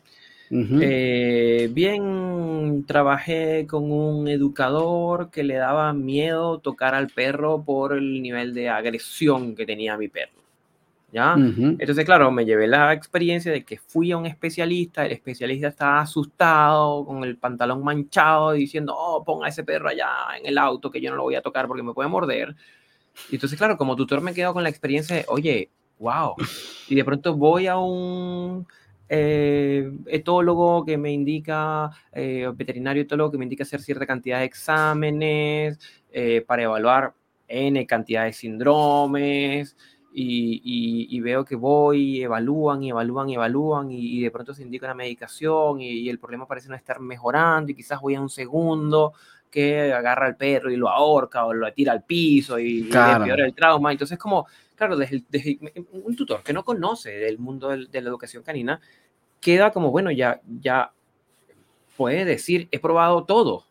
[0.50, 8.22] Eh, bien, trabajé con un educador que le daba miedo tocar al perro por el
[8.22, 10.36] nivel de agresión que tenía mi perro.
[11.12, 11.34] ¿ya?
[11.34, 16.00] Entonces, claro, me llevé la experiencia de que fui a un especialista, el especialista estaba
[16.00, 20.08] asustado, con el pantalón manchado, diciendo, oh, ponga ese perro allá
[20.38, 22.54] en el auto, que yo no lo voy a tocar porque me puede morder.
[23.30, 26.34] Y entonces, claro, como tutor me quedo con la experiencia de, oye, wow.
[26.88, 28.66] Y de pronto voy a un
[29.08, 34.44] eh, etólogo que me indica, eh, veterinario etólogo que me indica hacer cierta cantidad de
[34.44, 35.78] exámenes
[36.12, 37.14] eh, para evaluar
[37.48, 39.76] N cantidad de síndromes,
[40.18, 44.94] y, veo que voy, evalúan y evalúan y evalúan y, de pronto se indica una
[44.94, 49.12] medicación y, el problema parece no estar mejorando y quizás voy a un segundo
[49.56, 53.24] que agarra al perro y lo ahorca o lo tira al piso y, Claro.
[53.24, 53.90] le empeora el trauma.
[53.90, 55.58] Entonces, como, claro, desde, desde
[55.92, 58.82] un tutor que no conoce del mundo del- de la educación canina,
[59.40, 60.92] queda como, bueno, ya, ya
[61.96, 63.64] puede decir, he probado todo.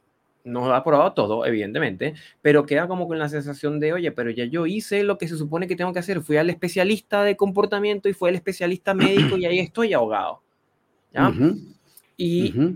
[0.43, 4.45] No ha probado todo, evidentemente, pero queda como con la sensación de, oye, pero ya
[4.45, 6.21] yo hice lo que se supone que tengo que hacer.
[6.21, 10.41] Fui al especialista de comportamiento y fue el especialista médico y ahí estoy ahogado.
[11.13, 11.29] ¿ya?
[11.29, 11.59] Ujú,
[12.17, 12.75] Y ujú.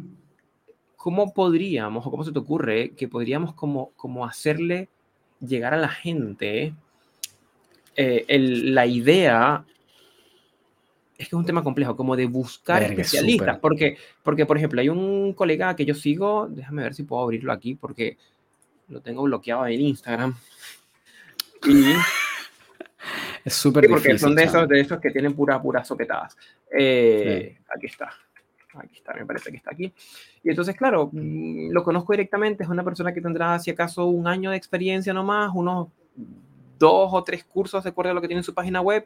[1.00, 4.90] Cómo podríamos, o cómo se te ocurre, que podríamos como, como hacerle
[5.40, 6.74] llegar a la gente
[7.96, 9.64] eh, el- la idea,
[11.18, 13.62] es que es un tema complejo, como de buscar Verga, especialistas, súper.
[13.62, 17.54] porque, porque, por ejemplo, hay un colega que yo sigo, déjame ver si puedo abrirlo
[17.54, 18.18] aquí, porque
[18.90, 20.36] lo tengo bloqueado en Instagram.
[21.66, 21.94] Y,
[23.46, 24.28] Es súper Sí, porque difícil.
[24.28, 26.36] son de esos, de esos que tienen puras, puras soquetadas.
[26.78, 28.12] Eh, Aquí está.
[28.76, 29.92] Aquí está, me parece que está aquí.
[30.44, 32.64] Y entonces, claro, mm, lo conozco directamente.
[32.64, 35.88] Es una persona que tendrá, si acaso, un año de experiencia nomás, unos
[36.78, 39.06] dos o tres cursos de acuerdo a lo que tiene en su página web.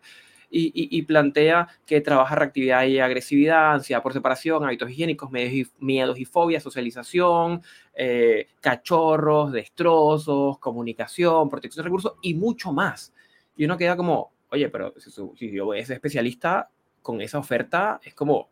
[0.55, 5.65] Y, y- y plantea que trabaja reactividad y agresividad, ansiedad por separación, hábitos higiénicos, y,
[5.79, 7.63] miedos y fobias, socialización,
[7.95, 13.13] eh, cachorros, destrozos, comunicación, protección de recursos y mucho más.
[13.55, 16.69] Y uno queda como, oye, pero si, si yo ese especialista
[17.01, 18.49] con esa oferta, es como,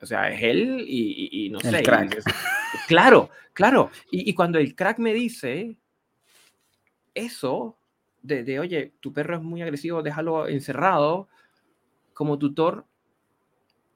[0.00, 1.80] o sea, es él y, y- y no El sé.
[1.80, 2.08] y crack.
[2.16, 2.24] dices,
[2.86, 3.90] claro, claro.
[4.10, 5.76] Y, y cuando el crack me dice
[7.14, 7.76] eso,
[8.22, 11.28] de, de, oye, tu perro es muy agresivo, déjalo encerrado,
[12.12, 12.84] como tutor,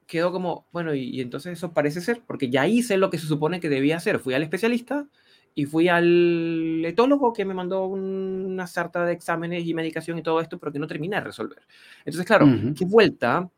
[0.07, 3.27] quedó como, bueno, y, y entonces eso parece ser, porque ya hice lo que se
[3.27, 4.19] supone que debía hacer.
[4.19, 5.07] Fui al especialista
[5.53, 10.39] y fui al etólogo que me mandó una sarta de exámenes y medicación y todo
[10.41, 11.59] esto, pero que no terminé de resolver.
[11.99, 12.73] Entonces, claro, Ujú.
[12.73, 13.49] qué vuelta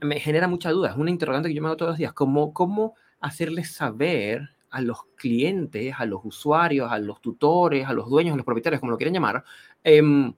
[0.00, 0.90] me genera mucha duda.
[0.90, 2.12] Es una interrogante que yo me hago todos los días.
[2.12, 8.08] ¿Cómo, cómo hacerles saber a los clientes, a los usuarios, a los tutores, a los
[8.08, 9.44] dueños, a los propietarios, como lo quieran llamar,
[9.84, 10.32] em,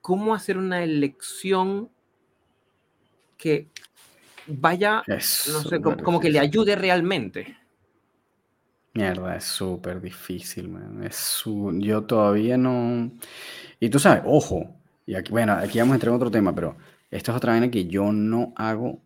[0.00, 1.90] cómo hacer una elección
[3.36, 3.68] que
[4.46, 7.56] vaya, Es no sé, como, como que le ayude realmente?
[8.94, 11.02] Mierda, es súper difícil, man.
[11.04, 13.10] Es su- Yo todavía no...
[13.80, 14.74] Y tú sabes, ojo,
[15.06, 16.76] y aquí, bueno, aquí vamos a entrar en otro tema, pero
[17.12, 19.02] esto es otra vaina que yo no hago,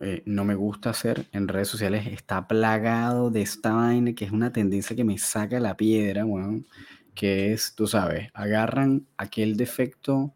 [0.00, 2.06] eh, no me gusta hacer en redes sociales.
[2.06, 6.66] Está plagado de esta vaina que es una tendencia que me saca la piedra, weón.
[7.14, 10.32] Que es, tú sabes, agarran aquel defecto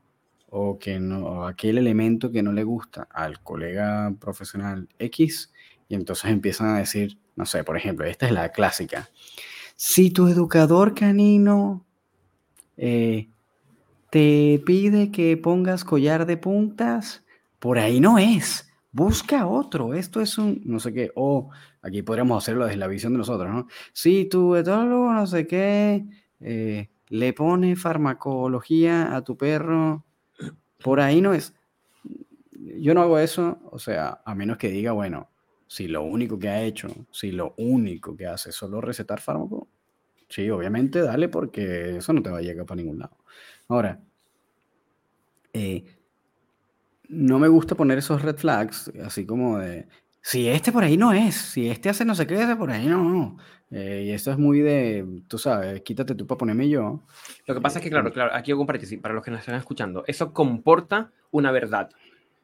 [0.50, 0.78] o
[1.46, 5.52] aquel elemento que no le gusta al colega profesional X
[5.88, 9.08] y entonces empiezan a decir, no sé, por ejemplo, esta es la clásica.
[9.74, 11.84] Si tu educador canino
[12.76, 13.28] eh,
[14.14, 17.24] te pide que pongas collar de puntas,
[17.58, 18.70] por ahí no es.
[18.92, 19.92] Busca otro.
[19.92, 21.10] Esto es un, no sé qué.
[21.16, 21.50] O
[21.82, 23.66] aquí podríamos hacerlo desde la visión de nosotros, ¿no?
[23.92, 26.06] Si tu etólogo, no sé qué,
[26.38, 30.04] eh, le pone farmacología a tu perro,
[30.80, 31.52] por ahí no es.
[32.52, 35.28] Yo no hago eso, o sea, a menos que diga, bueno,
[35.66, 39.66] si lo único que ha hecho, si lo único que hace es solo recetar fármaco,
[40.28, 43.16] sí, obviamente dale porque eso no te va a llegar para ningún lado.
[43.68, 44.00] Ahora,
[45.52, 45.84] eh,
[47.08, 49.86] no me gusta poner esos red flags, así como de,
[50.26, 52.86] si este por ahí no es, si este hace no sé qué, ese por ahí
[52.86, 53.36] no, no.
[53.70, 57.02] Eh, y esto es muy de, tú sabes, quítate tú para ponerme yo.
[57.46, 59.30] Lo que pasa es que, Eh, claro, claro, aquí hago un paréntesis para los que
[59.30, 60.02] nos están escuchando.
[60.06, 61.90] Eso comporta una verdad.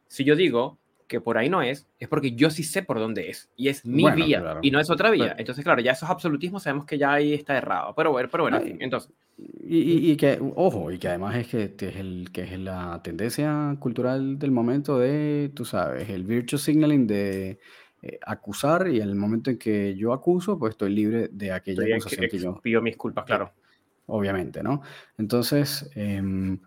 [0.09, 0.78] Si yo digo
[1.11, 3.51] que por ahí no es, es porque yo sí sé por dónde es.
[3.57, 4.38] Y es mi Bueno, vía.
[4.40, 4.61] claro.
[4.62, 5.25] Y no es otra vía.
[5.31, 7.92] Pero- Entonces, claro, ya esos absolutismos sabemos que ya ahí está errado.
[7.96, 8.77] Pero bueno, pero bueno, Ay.
[8.79, 9.11] entonces.
[9.66, 13.01] Y, y- y que, ojo, y que además es que, es el, que es la
[13.03, 17.59] tendencia cultural del momento de, tú sabes, el virtue signaling de
[18.03, 21.83] eh, acusar y en el momento en que yo acuso, pues estoy libre de aquella
[21.83, 23.53] Estoy acusación que yo, pido mis culpas, claro.
[24.07, 24.81] obviamente, ¿no?
[25.18, 26.59] Entonces, em,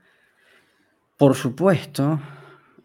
[1.18, 2.20] por supuesto,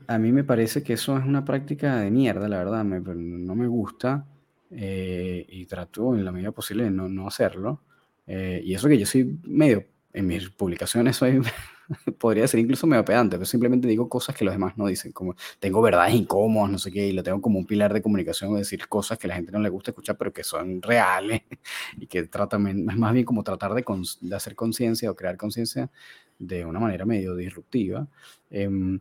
[0.09, 3.66] a mí me parece que eso es una práctica de mierda, la verdad, no me
[3.68, 4.27] gusta
[4.71, 7.83] eh, y trato en la medida posible de no, no hacerlo.
[8.27, 11.42] Eh, y eso que yo soy medio, en mis publicaciones soy,
[12.18, 15.35] podría ser incluso medio pedante, pero simplemente digo cosas que los demás no dicen, como
[15.61, 18.61] tengo verdades incómodas, no sé qué, y lo tengo como un pilar de comunicación, de
[18.61, 21.42] decir cosas que la gente no le gusta escuchar, pero que son reales
[21.99, 23.85] y que tratan, más bien como tratar de,
[24.23, 25.90] de hacer conciencia o crear conciencia
[26.38, 28.07] de una manera medio disruptiva.
[28.51, 29.01] Em,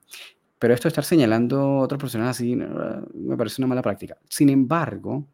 [0.59, 4.17] pero esto de estar señalando a otras personas así me parece una mala práctica.
[4.27, 5.25] Sin embargo,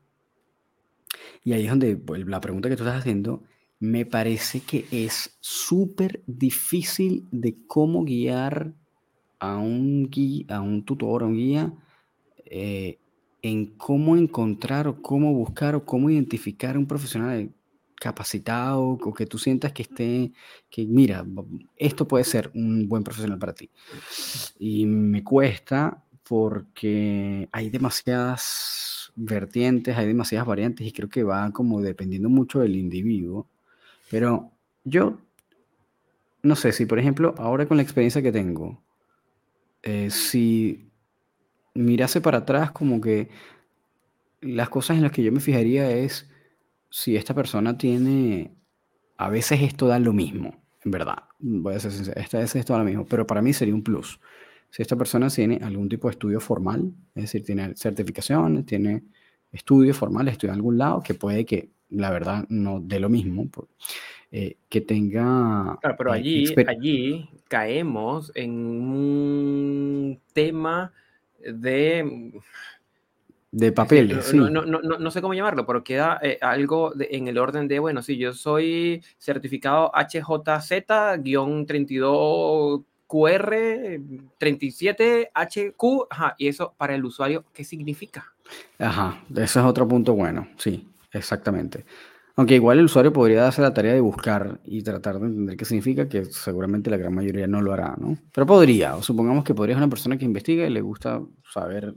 [1.44, 3.44] y ahí es donde la pregunta que tú estás haciendo,
[3.80, 8.74] me parece que es súper difícil de cómo guiar
[9.40, 10.10] a un,
[10.48, 11.74] a un tutor, a un guía,
[12.46, 12.98] eh,
[13.42, 17.52] en cómo encontrar o cómo buscar o cómo identificar a un profesional
[18.04, 20.34] capacitado o que tú sientas que esté,
[20.70, 21.26] que mira,
[21.78, 23.70] esto puede ser un buen profesional para ti.
[24.60, 31.82] Y me cuesta porque hay demasiadas vertientes, hay demasiadas variantes y creo que va como
[31.82, 33.48] dependiendo mucho del individuo.
[34.12, 34.52] Pero
[34.84, 35.18] yo,
[36.42, 38.84] no sé, si por ejemplo, ahora con la experiencia que tengo,
[39.82, 40.90] eh, si
[41.74, 43.30] mirase para atrás como que
[44.42, 46.30] las cosas en las que yo me fijaría es
[46.96, 48.52] si esta persona tiene,
[49.18, 52.74] a veces esto da lo mismo, en verdad, voy a ser sincero, esta vez esto
[52.74, 54.20] da lo mismo, pero para mí sería un plus.
[54.70, 59.02] Si esta persona tiene algún tipo de estudio formal, es decir, tiene certificaciones, tiene
[59.52, 63.50] estudios formales, estudia en algún lado, que puede que, la verdad, no dé lo mismo,
[64.32, 65.80] eh, que tenga...
[65.82, 70.94] Claro, pero eh, allí, allí caemos en un tema
[71.40, 72.40] de
[73.54, 74.52] de decir, papeles, no, sí.
[74.52, 77.68] no, no, no, no sé cómo llamarlo, pero queda eh, algo de- en el orden
[77.68, 82.84] de, bueno, sí, yo soy certificado HJZ-32QR
[84.40, 88.26] 37HQ, ajá, y eso para el usuario, ¿qué significa?
[88.80, 91.86] Ajá, ese es otro punto bueno, sí, exactamente.
[92.36, 95.66] Aunque igual el usuario podría darse la tarea de buscar y tratar de entender qué
[95.66, 98.18] significa, que seguramente la gran mayoría no lo hará, ¿no?
[98.34, 101.22] Pero podría, o supongamos que podría ser una persona que investiga y le gusta
[101.54, 101.94] saber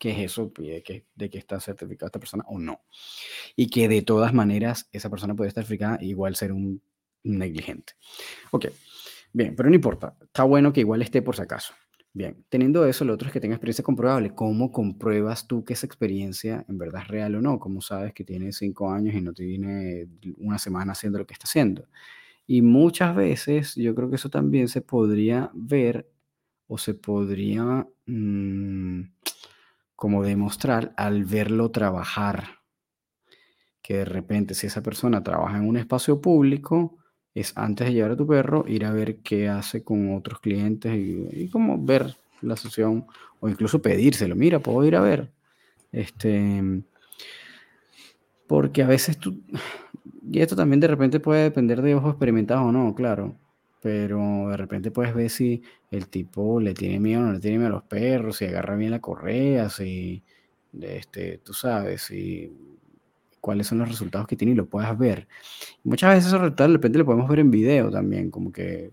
[0.00, 2.80] qué es eso de qué, de está certificada esta persona o no.
[3.54, 6.82] Y que de todas maneras esa persona puede estar certificada e igual ser un
[7.22, 7.92] negligente.
[8.50, 8.66] Ok,
[9.32, 11.74] bien, pero no importa, está bueno que igual esté por si acaso.
[12.12, 14.34] Bien, teniendo eso, lo otro es que tenga experiencia comprobable.
[14.34, 17.60] ¿Cómo compruebas tú que esa experiencia en verdad es real o no?
[17.60, 20.08] ¿Cómo sabes que tiene cinco años y no tiene
[20.38, 21.86] una semana haciendo lo que está haciendo?
[22.48, 26.10] Y muchas veces yo creo que eso también se podría ver
[26.66, 29.02] o se podría mm,
[30.00, 32.62] como demostrar al verlo trabajar.
[33.82, 36.96] Que de repente si esa persona trabaja en un espacio público,
[37.34, 40.96] es antes de llevar a tu perro, ir a ver qué hace con otros clientes
[40.96, 43.08] y, como ver la sesión
[43.40, 45.32] o incluso pedírselo, mira, puedo ir a ver.
[45.92, 46.82] Este,
[48.46, 49.42] porque a veces tú,
[50.22, 53.36] y esto también de repente puede depender de ojos experimentados o no, claro,
[53.80, 57.58] pero de repente puedes ver si el tipo le tiene miedo o no le tiene
[57.58, 60.22] miedo a los perros, si agarra bien la correa, si,
[60.80, 62.52] este, tú sabes, si
[63.40, 65.26] cuáles son los resultados que tiene y lo puedas ver.
[65.82, 68.92] Muchas veces esos resultados de repente lo podemos ver en video también, como que,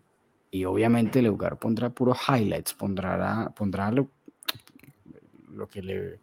[0.52, 4.10] y obviamente el educador pondrá puros highlights, pondrá, pondrá lo,
[5.52, 6.20] lo, que le,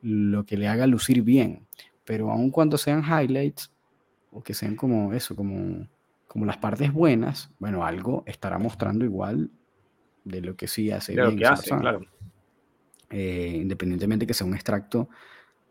[0.00, 1.66] lo que le haga lucir bien,
[2.04, 3.70] pero aun cuando sean highlights,
[4.30, 5.86] o que sean como eso, como,
[6.28, 9.50] como las partes buenas, bueno, algo estará mostrando igual
[10.24, 11.80] de lo que sí hace De lo bien que hace, persona.
[11.80, 12.06] claro.
[13.10, 15.08] Eh, independientemente que sea un extracto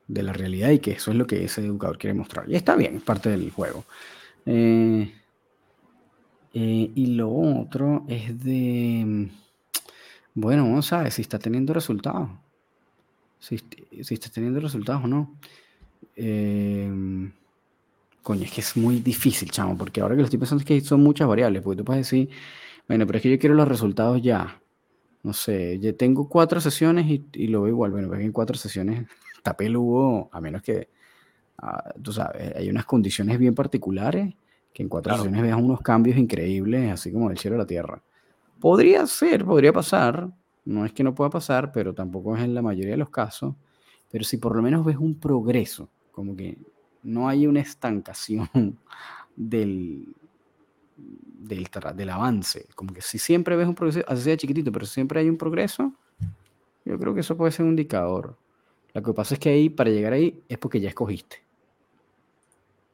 [0.08, 2.50] de la realidad y que eso es lo que ese educador quiere mostrar.
[2.50, 3.86] Y está bien, es parte del juego.
[4.48, 5.14] Eh,
[6.54, 9.30] eh, y lo otro es de,
[10.34, 12.32] bueno, vamos a ver si está teniendo resultados.
[13.38, 13.60] Si,
[14.02, 15.36] si está teniendo resultados o no.
[18.28, 20.68] Eh, coño, es que es muy difícil, chamo, porque ahora que lo estoy pensando es
[20.68, 22.30] que son muchas variables, porque tú puedes decir,
[22.88, 24.62] bueno, pero es que yo quiero los resultados ya.
[25.24, 27.92] No sé, ya tengo cuatro sesiones y, y lo veo igual.
[27.92, 30.90] Bueno, pues en cuatro sesiones está peludo, a menos que,
[31.62, 34.36] uh, tú sabes, hay unas condiciones bien particulares
[34.74, 35.24] que en cuatro Claro.
[35.24, 38.02] sesiones veas unos cambios increíbles, así como del cielo a la tierra.
[38.60, 40.30] Podría ser, podría pasar.
[40.66, 43.56] No es que no pueda pasar, pero tampoco es en la mayoría de los casos.
[44.12, 46.58] Pero si por lo menos ves un progreso, como que
[47.08, 48.50] no hay una estancación
[49.36, 50.14] del,
[50.98, 52.68] del, del avance.
[52.76, 55.94] Como que si siempre ves un progreso, así sea chiquitito, pero siempre hay un progreso,
[56.84, 58.38] yo creo que eso puede ser un indicador.
[58.94, 61.38] Lo que pasa es que ahí, para llegar ahí, es porque ya escogiste.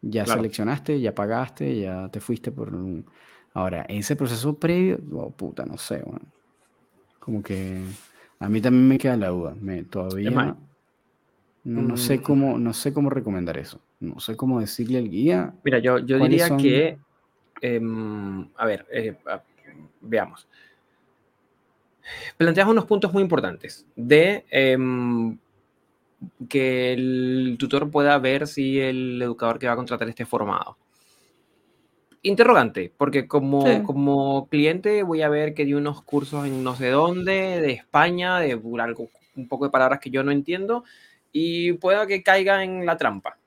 [0.02, 0.42] Ya Claro.
[0.42, 3.06] seleccionaste, ya pagaste, ya te fuiste por un...
[3.54, 6.26] Ahora, ese proceso previo, oh, puta, no sé, bueno.
[7.20, 7.82] Como que
[8.40, 9.56] a mí también me queda la duda.
[9.60, 10.56] Me, todavía más,
[11.64, 13.80] no, no sé mm, cómo, no sé cómo recomendar eso.
[14.00, 16.58] No sé cómo decirle al guía Mira, yo, yo diría son...
[16.58, 16.98] que,
[17.62, 19.16] em, a ver, eh,
[20.02, 20.48] veamos.
[22.36, 25.38] Planteas unos puntos muy importantes de em,
[26.50, 30.78] que el tutor pueda ver si el educador que va a contratar esté formado.
[32.22, 33.84] Interrogante, porque como, Sí.
[33.84, 38.40] como cliente voy a ver que di unos cursos en no sé dónde, de España,
[38.40, 40.84] de algo, un poco de palabras que yo no entiendo,
[41.34, 43.38] y pueda que caiga en la trampa.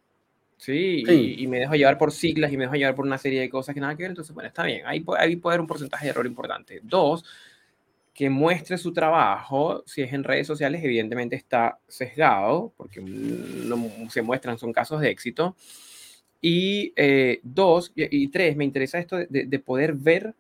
[0.59, 1.37] Sí, Sí.
[1.39, 3.49] y, y me dejo llevar por siglas y me dejo llevar por una serie de
[3.49, 6.05] cosas que nada que ver, entonces, bueno, está bien, ahí, ahí puede haber un porcentaje
[6.07, 6.80] de error importante.
[6.82, 7.24] Dos,
[8.16, 14.22] que muestre su trabajo, si es en redes sociales, evidentemente está sesgado, porque no se
[14.22, 15.55] muestran, son casos de éxito.
[16.41, 20.34] Y eh, dos, y, tres, me interesa esto de, poder ver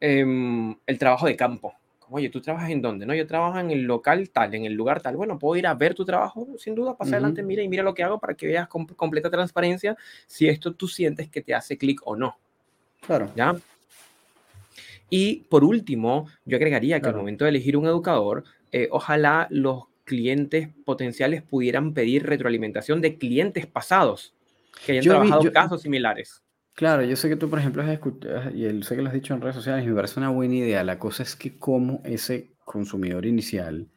[0.00, 1.74] em, el trabajo de campo.
[2.12, 3.06] Oye, ¿tú trabajas en dónde?
[3.06, 5.16] No, yo trabajo en el local tal, en el lugar tal.
[5.16, 7.94] Bueno, puedo ir a ver tu trabajo, sin duda, pasa adelante, mira y mira lo
[7.94, 9.96] que hago para que veas con completa transparencia
[10.26, 12.36] si esto tú sientes que te hace clic o no.
[13.00, 13.30] Claro.
[13.34, 13.56] ¿Ya?
[15.08, 19.84] Y por último, yo agregaría que al momento de elegir un educador, eh, ojalá los
[20.04, 24.34] clientes potenciales pudieran pedir retroalimentación de clientes pasados
[24.84, 26.42] que hayan trabajado casos similares.
[26.74, 29.34] Claro, yo sé que tú, por ejemplo, has escuchado, y sé que lo has dicho
[29.34, 30.82] en redes sociales, y me parece una buena idea.
[30.84, 33.88] La cosa es que cómo ese consumidor inicial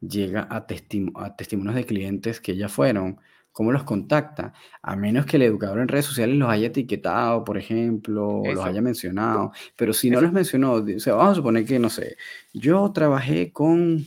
[0.00, 3.18] llega a, a testimonios de clientes que ya fueron,
[3.52, 7.58] cómo los contacta, a menos que el educador en redes sociales los haya etiquetado, por
[7.58, 11.90] ejemplo, o los haya mencionado, pero si no los mencionó, vamos a suponer que, no
[11.90, 12.16] sé,
[12.52, 14.04] yo trabajé con,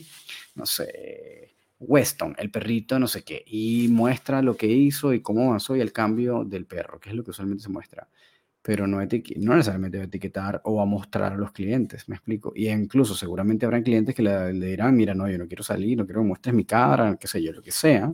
[0.54, 5.48] no sé, Weston, el perrito, no sé qué, y muestra lo que hizo y cómo
[5.48, 8.08] avanzó y el cambio del perro, que es lo que usualmente se muestra.
[8.62, 12.52] Pero no, no necesariamente va a etiquetar o a mostrar a los clientes, me explico.
[12.56, 16.06] Y incluso seguramente habrán clientes que le, dirán, mira, no, yo no quiero salir, no
[16.06, 18.12] quiero que muestres mi cara, qué sé yo, lo que sea.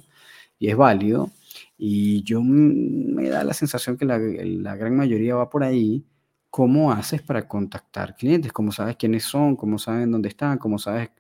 [0.59, 1.31] Y es válido.
[1.79, 6.05] Y yo me da la sensación que la, la gran mayoría va por ahí.
[6.51, 8.53] ¿Cómo haces para contactar clientes?
[8.53, 9.57] ¿Cómo sabes quiénes son?
[9.57, 10.59] ¿Cómo saben dónde están?
[10.59, 11.11] ¿Cómo sabes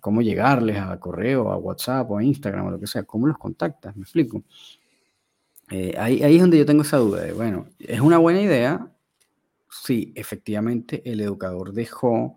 [0.00, 3.38] cómo llegarles a correo, a WhatsApp o a Instagram o lo que sea, cómo los
[3.38, 4.44] contactas, me explico.
[5.70, 8.88] Eh, ahí, ahí, es donde yo tengo esa duda de, bueno, es una buena idea
[9.68, 12.36] si efectivamente el educador dejó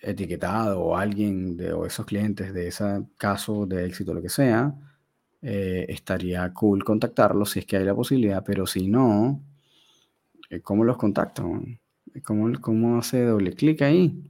[0.00, 4.74] etiquetado o alguien de o esos clientes de ese caso de éxito, lo que sea,
[5.42, 9.42] eh, estaría cool contactarlos si es que hay la posibilidad, pero si no,
[10.50, 11.60] eh, ¿cómo los contacto?
[12.24, 14.22] ¿Cómo, cómo hace doble clic ahí?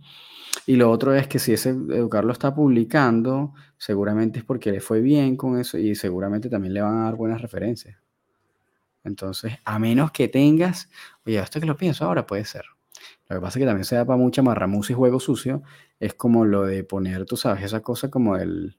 [0.66, 4.80] Y lo otro es que si ese educador lo está publicando, seguramente es porque le
[4.80, 7.98] fue bien con eso y seguramente también le van a dar buenas referencias.
[9.04, 10.88] Entonces, a menos que tengas,
[11.26, 12.64] oye, esto que lo pienso ahora puede ser.
[13.28, 15.62] Lo que pasa es que también se da para mucha marramusa y juego sucio.
[16.00, 18.78] Es como lo de poner, tú sabes, esa cosa como el,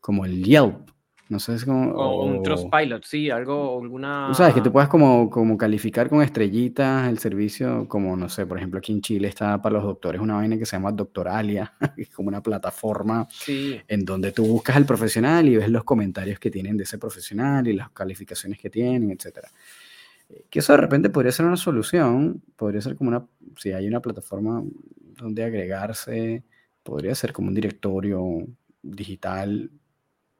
[0.00, 0.90] como el Yelp.
[1.30, 1.92] No sé si como...
[1.92, 4.34] O, un Trustpilot, sí, algo, alguna...
[4.34, 8.58] sabes, que te puedas como, como calificar con estrellitas el servicio, como, no sé, por
[8.58, 12.02] ejemplo, aquí en Chile está para los doctores una vaina que se llama Doctoralia, que
[12.02, 16.50] es como una plataforma en donde tú buscas al profesional y ves los comentarios que
[16.50, 19.50] tienen de ese profesional y las calificaciones que tienen, etcétera.
[20.28, 23.24] Eh, que eso de repente podría ser una solución, podría ser como una,
[23.56, 24.64] si hay una plataforma
[25.16, 26.42] donde agregarse,
[26.82, 28.48] podría ser como un directorio
[28.82, 29.70] digital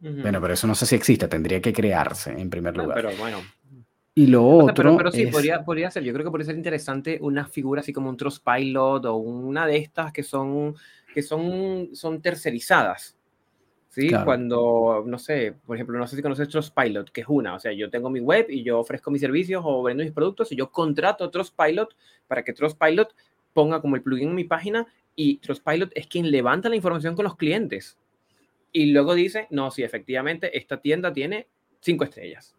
[0.00, 2.94] bueno, pero eso no sé si existe, tendría que crearse en primer lugar.
[2.94, 3.38] pero bueno.
[4.14, 4.96] Y lo otro.
[4.96, 6.02] Pero, sí, podría, podría ser.
[6.02, 9.76] Yo creo que podría ser interesante una figura así como un Trustpilot o una de
[9.76, 10.74] estas que son,
[11.14, 13.16] que son, son tercerizadas.
[13.88, 14.10] ¿sí?
[14.24, 17.72] Cuando, no sé, por ejemplo, no sé si conoces Trustpilot, que es una, o sea,
[17.72, 20.70] yo tengo mi web y yo ofrezco mis servicios o vendo mis productos y yo
[20.70, 21.94] contrato a Trustpilot
[22.26, 23.14] para que Trustpilot
[23.52, 24.86] ponga como el plugin en mi página
[25.16, 27.98] y Trustpilot es quien levanta la información con los clientes
[28.72, 31.48] y luego dice, no, sí, efectivamente, esta tienda tiene
[31.80, 32.56] cinco estrellas.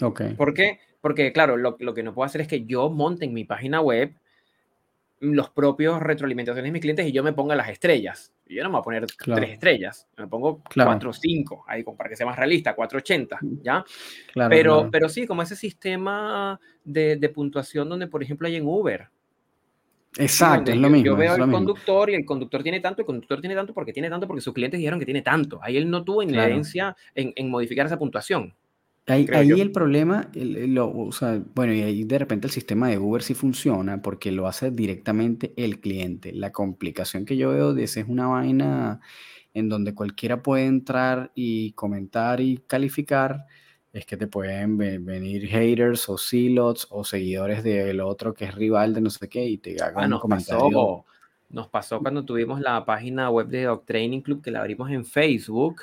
[0.00, 0.22] Ok.
[0.36, 0.80] ¿Por qué?
[1.00, 3.80] Porque, claro, lo, lo, que no puedo hacer es que yo monte en mi página
[3.80, 4.14] web
[5.20, 8.32] los propios retroalimentaciones de mis clientes y yo me ponga las estrellas.
[8.46, 12.08] Yo no me voy a poner tres estrellas, me pongo cuatro o cinco, ahí para
[12.08, 13.84] que sea más realista, 480, ¿ya?
[14.32, 18.66] Claro, pero, pero sí, como ese sistema de, de puntuación donde, por ejemplo, hay en
[18.66, 19.08] Uber,
[20.16, 21.06] Exacto, es lo mismo.
[21.06, 24.10] Yo veo al conductor y el conductor tiene tanto, el conductor tiene tanto porque tiene
[24.10, 25.60] tanto porque sus clientes dijeron que tiene tanto.
[25.62, 28.54] Ahí él no tuvo inherencia en, modificar esa puntuación.
[29.06, 30.30] Ahí, el problema,
[30.78, 34.46] o sea, bueno, y ahí de repente el sistema de Uber sí funciona porque lo
[34.46, 36.32] hace directamente el cliente.
[36.32, 39.00] La complicación que yo veo de ese es una vaina
[39.52, 43.46] en donde cualquiera puede entrar y comentar y calificar
[43.92, 48.94] es que te pueden venir haters o silots o seguidores del otro que es rival
[48.94, 51.04] de no sé qué y te hagan ah, nos Pasó,
[51.48, 55.04] nos pasó cuando tuvimos la página web de Dog Training Club que la abrimos en
[55.04, 55.82] Facebook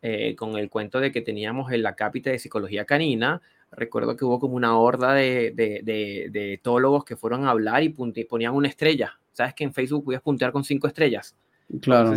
[0.00, 3.42] eh, con el cuento de que teníamos en la cápita de psicología canina.
[3.72, 7.88] Recuerdo que hubo como una horda de, de, de, etólogos que fueron a hablar y,
[7.88, 9.18] ponían una estrella.
[9.32, 11.36] ¿Sabes que en Facebook podías puntear con cinco estrellas?
[11.80, 12.14] Claro.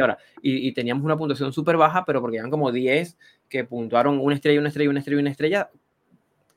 [0.00, 0.18] ahora.
[0.40, 4.34] Y, y, teníamos una puntuación súper baja, pero porque eran como 10 que puntuaron una
[4.34, 5.70] estrella, una estrella, una estrella, una estrella,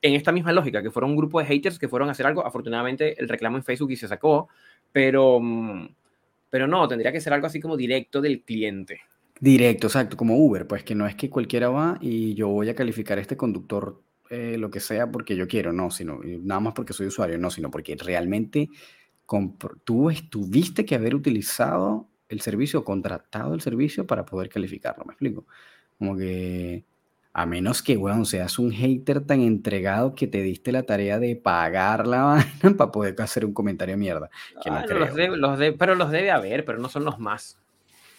[0.00, 2.46] en esta misma lógica, que fueron un grupo de haters que fueron a hacer algo.
[2.46, 4.48] Afortunadamente, el reclamo en Facebook y se sacó,
[4.92, 5.88] pero, mm,
[6.50, 9.00] pero no, tendría que ser algo así como directo del cliente.
[9.40, 12.74] Directo, exacto, como Uber, pues que no es que cualquiera va y yo voy a
[12.74, 16.74] calificar a este conductor eh, lo que sea porque yo quiero, no, sino nada más
[16.74, 18.68] porque soy usuario, no, sino porque realmente
[19.84, 25.46] tú tuviste que haber utilizado el servicio, contratado el servicio para poder calificarlo, ¿me explico?
[25.98, 26.84] Como que
[27.34, 31.36] A menos que, weón, seas un hater tan entregado que te diste la tarea de
[31.36, 32.22] pagar la
[32.62, 34.28] vaina para poder hacer un comentario de mierda.
[34.62, 34.98] Que no Ah, creo.
[34.98, 37.58] los debe- los de- pero los debe haber, pero no son los más.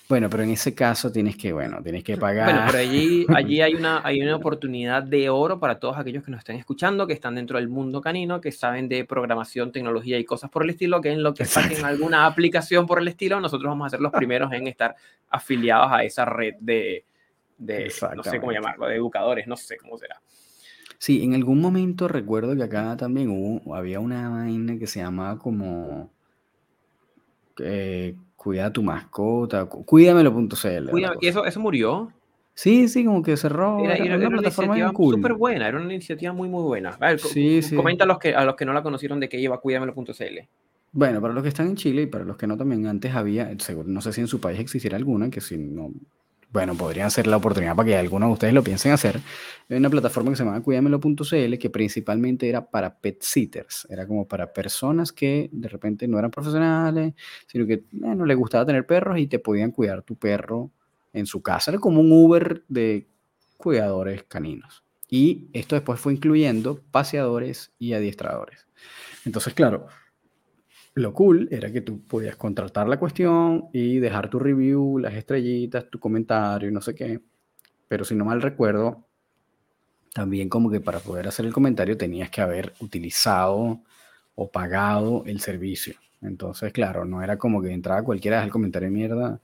[0.10, 2.45] Bueno, pero en ese caso tienes que, bueno, tienes que pagar.
[2.45, 6.32] Bueno, pero allí, allí hay, una, hay una oportunidad de oro para todos aquellos que
[6.32, 10.26] nos estén escuchando, que están dentro del mundo canino, que saben de programación, tecnología y
[10.26, 13.70] cosas por el estilo, que en lo que saquen alguna aplicación por el estilo, nosotros
[13.70, 14.95] vamos a ser los primeros en estar
[15.30, 17.05] afiliados a esa red de,
[17.60, 20.20] de no sé cómo llamarlo, de educadores, no sé cómo será.
[20.97, 25.38] Sí, en algún momento recuerdo que acá también hubo, había una vaina que se llamaba
[25.38, 26.10] como
[27.60, 30.89] eh, Cuida tu mascota, cu- cuídamelo.cl.
[30.97, 31.13] Y cosa.
[31.21, 32.13] eso, eso murió.
[32.53, 33.79] Sí, sí, como que cerró.
[33.83, 35.15] Era, Era, era- una plataforma iniciativa cool.
[35.15, 36.91] súper buena, era una iniciativa muy, muy buena.
[36.91, 37.75] A ver, Sí, sí.
[37.75, 40.39] comenta a los, que, a los que no la conocieron de qué lleva cuídamelo.cl.
[40.93, 43.53] Bueno, para los que están en Chile y para los que no también, antes había,
[43.59, 45.91] seguro, no sé si en su país existiera alguna, que si no,
[46.51, 49.19] bueno, podrían ser la oportunidad para que alguno de ustedes lo piensen hacer.
[49.69, 54.27] Hay una plataforma que se llama cuídamelo.cl que principalmente era para pet sitters, era como
[54.27, 57.13] para personas que de repente no eran profesionales,
[57.47, 60.71] sino que no les gustaba tener perros y te podían cuidar tu perro
[61.13, 61.71] en su casa.
[61.71, 63.07] Era como un Uber de
[63.57, 64.83] cuidadores caninos.
[65.09, 68.67] Y esto después fue incluyendo paseadores y adiestradores.
[69.25, 69.87] Entonces, claro,
[70.99, 75.89] lo cool era que tú podías contratar la cuestión y dejar tu review, las estrellitas,
[75.89, 77.21] tu comentario no sé qué.
[77.89, 79.07] Pero si no mal recuerdo,
[80.13, 83.81] también como que para poder hacer el comentario tenías que haber utilizado
[84.35, 85.95] o pagado el servicio.
[86.21, 89.39] Entonces, claro, no era como que entraba cualquiera el comentario mierda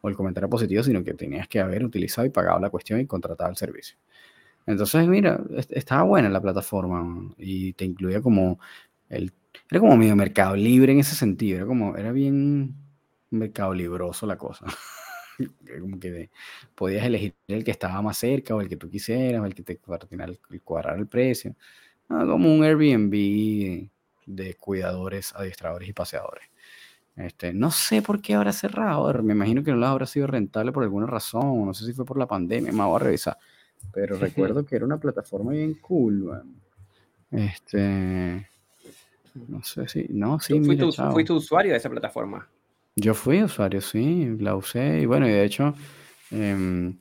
[0.00, 3.06] o el comentario positivo, sino que tenías que haber utilizado y pagado la cuestión y
[3.06, 3.96] contratado el servicio.
[4.66, 8.58] Entonces, mira, est- estaba buena la plataforma y te incluía como
[9.08, 9.32] el
[9.70, 12.74] era como medio mercado libre en ese sentido, era como, era bien
[13.30, 14.66] mercado libroso la cosa.
[15.80, 16.30] Como que
[16.74, 19.62] podías elegir el que estaba más cerca o el que tú quisieras, o el que
[19.62, 21.54] te cuadrara el, el cuadrar el precio.
[22.08, 23.90] Ah, como un Airbnb
[24.26, 26.44] de, cuidadores, adiestradores y paseadores.
[27.16, 30.70] Este, no sé por qué habrá cerrado, me imagino que no les habrá sido rentable
[30.70, 33.38] por alguna razón, no sé si fue por la pandemia, me voy a revisar.
[33.92, 36.60] Pero recuerdo que era una plataforma bien cool, weón.
[37.30, 38.48] Este,
[39.48, 41.12] no sé si, no, sí, mira, us- chao.
[41.12, 42.48] fuiste usuario de esa plataforma.
[42.96, 45.74] Yo fui usuario, sí, la usé y bueno, y de hecho,
[46.30, 46.98] em,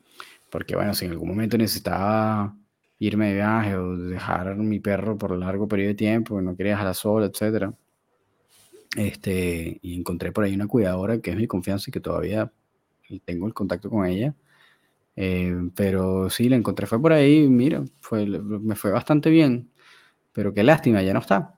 [0.52, 2.56] porque bueno, si en algún momento necesitaba
[3.00, 6.74] irme de viaje o dejar a mi perro por largo periodo de tiempo, no quería
[6.74, 7.74] dejarla sola, etcétera,
[8.96, 12.52] este, y encontré por ahí una cuidadora que es mi confianza y que todavía
[13.26, 14.36] tengo el contacto con ella,
[15.16, 19.72] eh, pero sí, la encontré, fue por ahí, mira, fue, me fue bastante bien,
[20.34, 21.55] pero qué lástima, ya no está,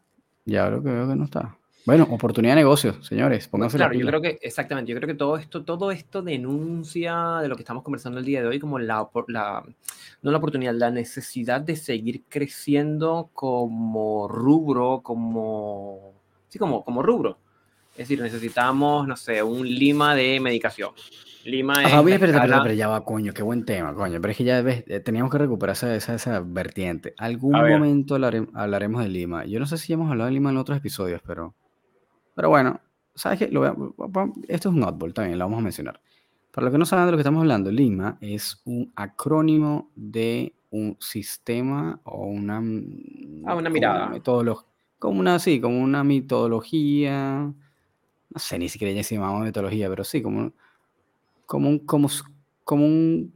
[0.47, 1.55] ya lo que veo que no está.
[1.85, 4.11] Bueno, oportunidad de negocio, señores, pónganse la claro, yo pila.
[4.11, 7.81] creo que, exactamente, yo creo que todo esto, todo esto denuncia de lo que estamos
[7.83, 9.63] conversando el día de hoy como la, la
[10.21, 16.13] no la oportunidad, la necesidad de seguir creciendo como rubro, como,
[16.49, 17.37] sí, como, como rubro.
[17.91, 20.91] Es decir, necesitamos, no sé, un lima de medicación.
[21.47, 24.19] Lima es Ajá, espérate, espérate, escala- pero ya va, coño, qué buen tema, coño.
[24.19, 27.13] Pero es que ya ves, eh, teníamos que recuperar esa, esa, esa vertiente.
[27.17, 29.45] Algún momento hablare- hablaremos de Lima.
[29.45, 31.55] Yo no sé si hemos hablado de Lima en otros episodios, pero,
[32.35, 32.81] pero bueno,
[33.15, 33.47] ¿sabes qué?
[33.49, 33.75] Lo a-
[34.49, 36.01] esto es un oddball también, lo vamos a mencionar.
[36.51, 40.53] Para los que no saben de lo que estamos hablando, Lima es un acrónimo de
[40.71, 42.57] un sistema o una,
[43.45, 44.09] Ah, una mirada.
[44.09, 44.65] metodolo-
[44.99, 50.03] como una, sí, como una metodología, no sé ni siquiera ya se llamaba metodología, pero
[50.03, 50.51] sí, como,
[51.47, 53.33] como un, como, un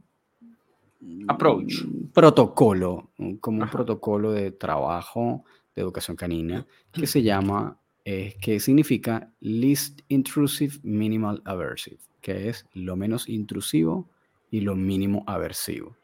[1.26, 1.84] Approach.
[2.12, 3.10] protocolo,
[3.40, 5.44] como un protocolo de trabajo
[5.74, 12.66] de educación canina que se llama, eh, que significa Least Intrusive Minimal Aversive, que es
[12.74, 14.06] lo menos intrusivo
[14.50, 15.96] y lo mínimo aversivo.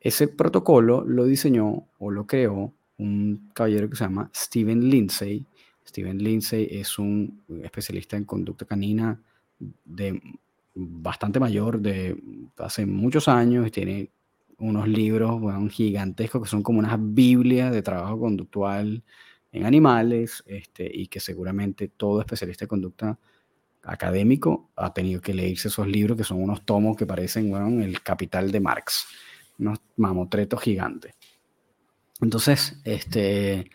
[0.00, 5.44] Ese protocolo lo diseñó o lo creó un caballero que se llama Steven Lindsay.
[5.88, 9.20] Steven Lindsay es un especialista en conducta canina
[9.84, 10.20] de
[10.76, 12.16] bastante mayor, de
[12.58, 14.10] hace muchos años, tiene
[14.58, 19.02] unos libros weón, gigantescos que son como unas biblias de trabajo conductual
[19.52, 23.18] en animales, este, y que seguramente todo especialista de conducta
[23.82, 28.02] académico ha tenido que leerse esos libros que son unos tomos que parecen weón, el
[28.02, 29.06] capital de Marx,
[29.58, 31.14] unos mamotretos gigantes.
[32.20, 33.70] Entonces, este,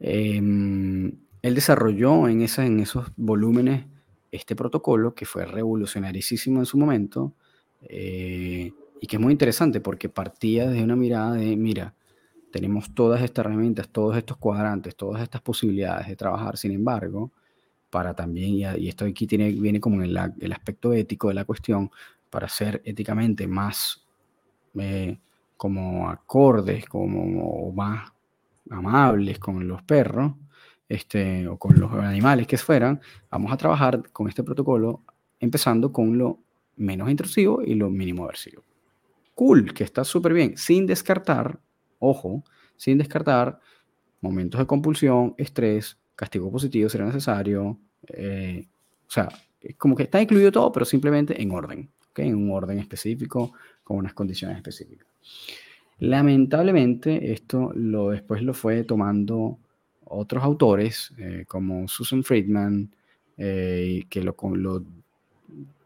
[0.00, 1.12] em,
[1.42, 3.86] él desarrolló en, esa- en esos volúmenes
[4.32, 7.34] este protocolo que fue revolucionarísimo en su momento
[7.82, 11.94] eh, y que es muy interesante porque partía desde una mirada de, mira,
[12.50, 17.30] tenemos todas estas herramientas, todos estos cuadrantes, todas estas posibilidades de trabajar, sin embargo,
[17.90, 20.16] para también, y, esto aquí tiene, viene como el
[20.52, 21.90] aspecto ético de la cuestión,
[22.30, 24.02] para ser éticamente más
[24.78, 25.18] eh,
[25.58, 28.10] como acordes, como más
[28.70, 30.32] amables con los perros,
[30.92, 35.02] este, o con los animales que fueran, vamos a trabajar con este protocolo
[35.40, 36.40] empezando con lo
[36.76, 38.62] menos intrusivo y lo mínimo aversivo.
[39.34, 41.58] Cool, que está súper bien, sin descartar,
[41.98, 42.44] ojo,
[42.76, 43.58] sin descartar
[44.20, 47.78] momentos de compulsión, estrés, castigo positivo si era necesario,
[48.08, 48.66] eh,
[49.08, 49.30] o sea,
[49.78, 52.28] como que está incluido todo, pero simplemente en orden, ¿okay?
[52.28, 55.06] en un orden específico, con unas condiciones específicas.
[56.00, 59.58] Lamentablemente, esto lo, después lo fue tomando
[60.12, 62.94] otros autores, eh, como Susan Friedman,
[63.36, 64.34] eh, que lo,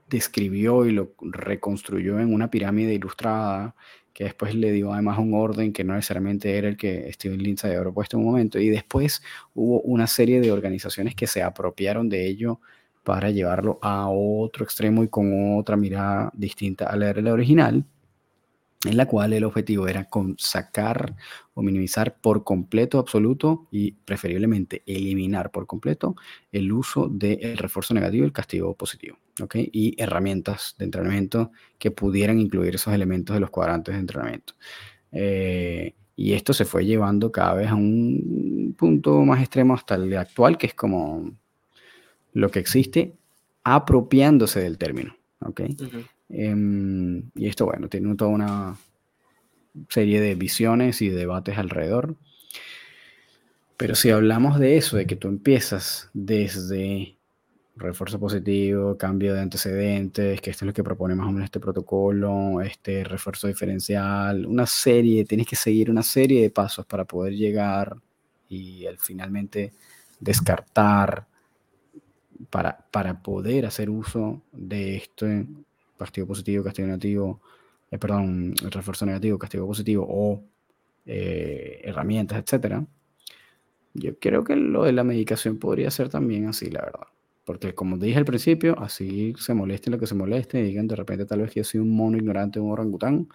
[0.08, 3.74] describió y lo reconstruyó en una pirámide ilustrada,
[4.12, 7.70] que después le dio además un orden que no necesariamente era el que Steven Lindsay
[7.70, 8.58] había propuesto en un momento.
[8.58, 9.22] Y después
[9.54, 12.60] hubo una serie de organizaciones que se apropiaron de ello
[13.04, 17.84] para llevarlo a otro extremo y con otra mirada distinta a la la original
[18.84, 21.16] en la cual el objetivo era con sacar
[21.54, 26.14] o minimizar por completo absoluto y preferiblemente eliminar por completo
[26.52, 29.18] el uso del refuerzo negativo y el castigo positivo.
[29.42, 29.68] ¿okay?
[29.72, 34.54] Y herramientas de entrenamiento que pudieran incluir esos elementos de los cuadrantes de entrenamiento.
[35.12, 40.16] Eh, y esto se fue llevando cada vez a un punto más extremo hasta el
[40.16, 41.32] actual, que es como
[42.32, 43.14] lo que existe
[43.64, 45.16] apropiándose del término.
[45.40, 45.76] ¿okay?
[46.28, 48.76] Em, y esto, bueno, tiene toda una
[49.88, 52.16] serie de visiones y debates alrededor.
[53.76, 57.16] Pero si hablamos de eso, de que tú empiezas desde
[57.76, 61.60] refuerzo positivo, cambio de antecedentes, que esto es lo que propone más o menos este
[61.60, 67.34] protocolo, este refuerzo diferencial, una serie, tienes que seguir una serie de pasos para poder
[67.34, 67.94] llegar
[68.48, 69.74] y al finalmente
[70.18, 71.26] descartar
[72.48, 75.26] para, para poder hacer uso de esto
[75.96, 77.40] castigo positivo, castigo negativo,
[77.90, 80.42] eh, perdón, refuerzo negativo, castigo positivo o
[81.06, 82.86] eh, herramientas, etcétera.
[83.94, 87.06] Yo creo que lo de la medicación podría ser también así, la verdad.
[87.44, 91.26] Porque como dije al principio, así se moleste lo que se moleste, digan de repente
[91.26, 93.28] tal vez que yo soy un mono ignorante, un orangután,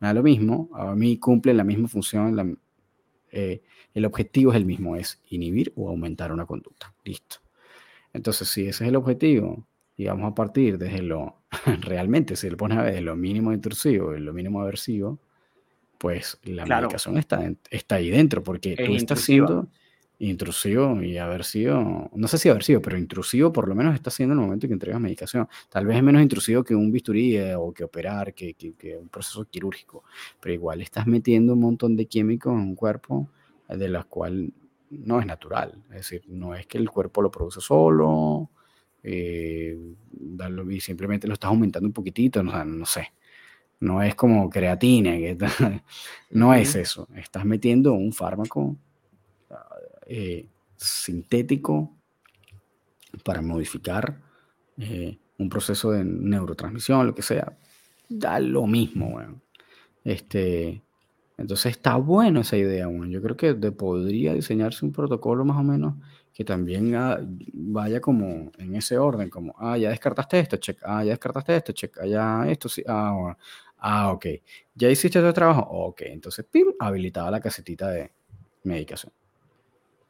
[0.00, 2.58] me da lo mismo, a mí cumple la misma función,
[3.30, 3.62] eh,
[3.92, 6.94] el objetivo es el mismo, es inhibir o aumentar una conducta.
[7.04, 7.36] Listo.
[8.14, 9.66] Entonces, si ese es el objetivo,
[9.98, 11.42] y vamos a partir desde lo,
[11.80, 15.18] realmente, si le pones a ver lo mínimo intrusivo y lo mínimo aversivo,
[15.98, 19.68] pues la medicación está, está ahí dentro, porque tú estás siendo
[20.20, 24.40] intrusivo y aversivo, no sé si aversivo, pero intrusivo por lo menos está siendo en
[24.40, 25.48] el momento que entregas medicación.
[25.68, 28.96] Tal vez es menos intrusivo que un bisturí eh, o que operar, que, que, que,
[28.96, 30.04] un proceso quirúrgico,
[30.40, 33.28] pero igual estás metiendo un montón de químicos en un cuerpo
[33.68, 34.50] eh, de los cuales
[34.90, 35.82] no es natural.
[35.90, 38.50] Es decir, no es que el cuerpo lo produce solo,
[39.02, 39.78] eh,
[40.10, 43.12] darlo, y simplemente lo estás aumentando un poquitito, no, no sé.
[43.80, 45.38] No es como creatina, que
[46.30, 47.08] no es eso.
[47.14, 48.76] Estás metiendo un fármaco
[50.06, 50.46] eh,
[50.76, 51.94] sintético
[53.24, 54.20] para modificar
[54.78, 57.56] eh, un proceso de neurotransmisión, lo que sea.
[58.08, 59.20] Da lo mismo,
[60.02, 60.82] Este,
[61.36, 65.94] entonces está bueno esa idea, Yo creo que podría diseñarse un protocolo más o menos
[66.38, 67.18] que también ah,
[67.52, 71.72] vaya como en ese orden, como, ah, ya descartaste esto, check, ah, ya descartaste esto,
[71.72, 73.36] check, ah, ya esto, sí, ah,
[73.78, 74.26] ah, ok,
[74.76, 78.12] ya hiciste tu trabajo, ok, entonces, pim, habilitada la casetita de
[78.62, 79.12] medicación.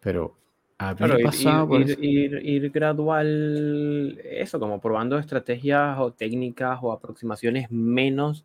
[0.01, 0.37] Pero
[1.73, 8.45] ir, ir, ir, gradual, eso, como probando estrategias o técnicas o aproximaciones menos,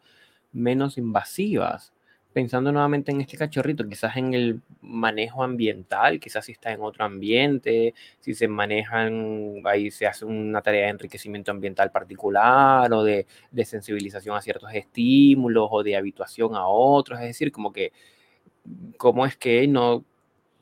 [0.53, 1.92] menos invasivas
[2.34, 7.05] pensando nuevamente en este cachorrito, quizás en el manejo ambiental, quizás si está en otro
[7.05, 13.27] ambiente, si se manejan, ahí se hace una tarea de enriquecimiento ambiental particular o de,
[13.51, 17.93] de sensibilización a ciertos estímulos o de habituación a otros, es decir, como que,
[18.97, 20.03] ¿cómo es que no,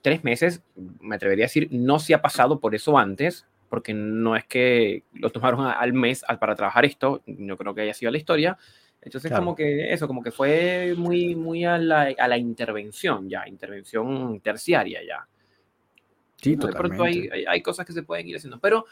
[0.01, 0.63] tres meses,
[0.99, 5.03] me atrevería a decir, no se ha pasado por eso antes, porque no es que
[5.13, 8.57] lo tomaron al mes para trabajar esto, no creo que haya sido la historia,
[9.01, 13.47] entonces, como que eso, como que fue muy, muy a la, a la intervención ya,
[13.47, 15.27] intervención terciaria ya.
[16.37, 16.67] Sí, totalmente.
[16.67, 18.85] De pronto hay, hay, cosas que se pueden ir haciendo, pero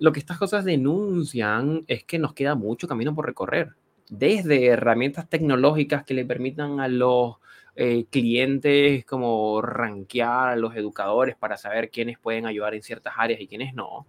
[0.00, 3.70] lo que estas cosas denuncian es que nos queda mucho camino por recorrer.
[4.08, 7.36] Desde herramientas tecnológicas que le permitan a los
[7.76, 13.40] eh, clientes como rankear a los educadores para saber quiénes pueden ayudar en ciertas áreas
[13.40, 14.06] y quiénes no,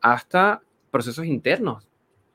[0.00, 1.86] hasta procesos internos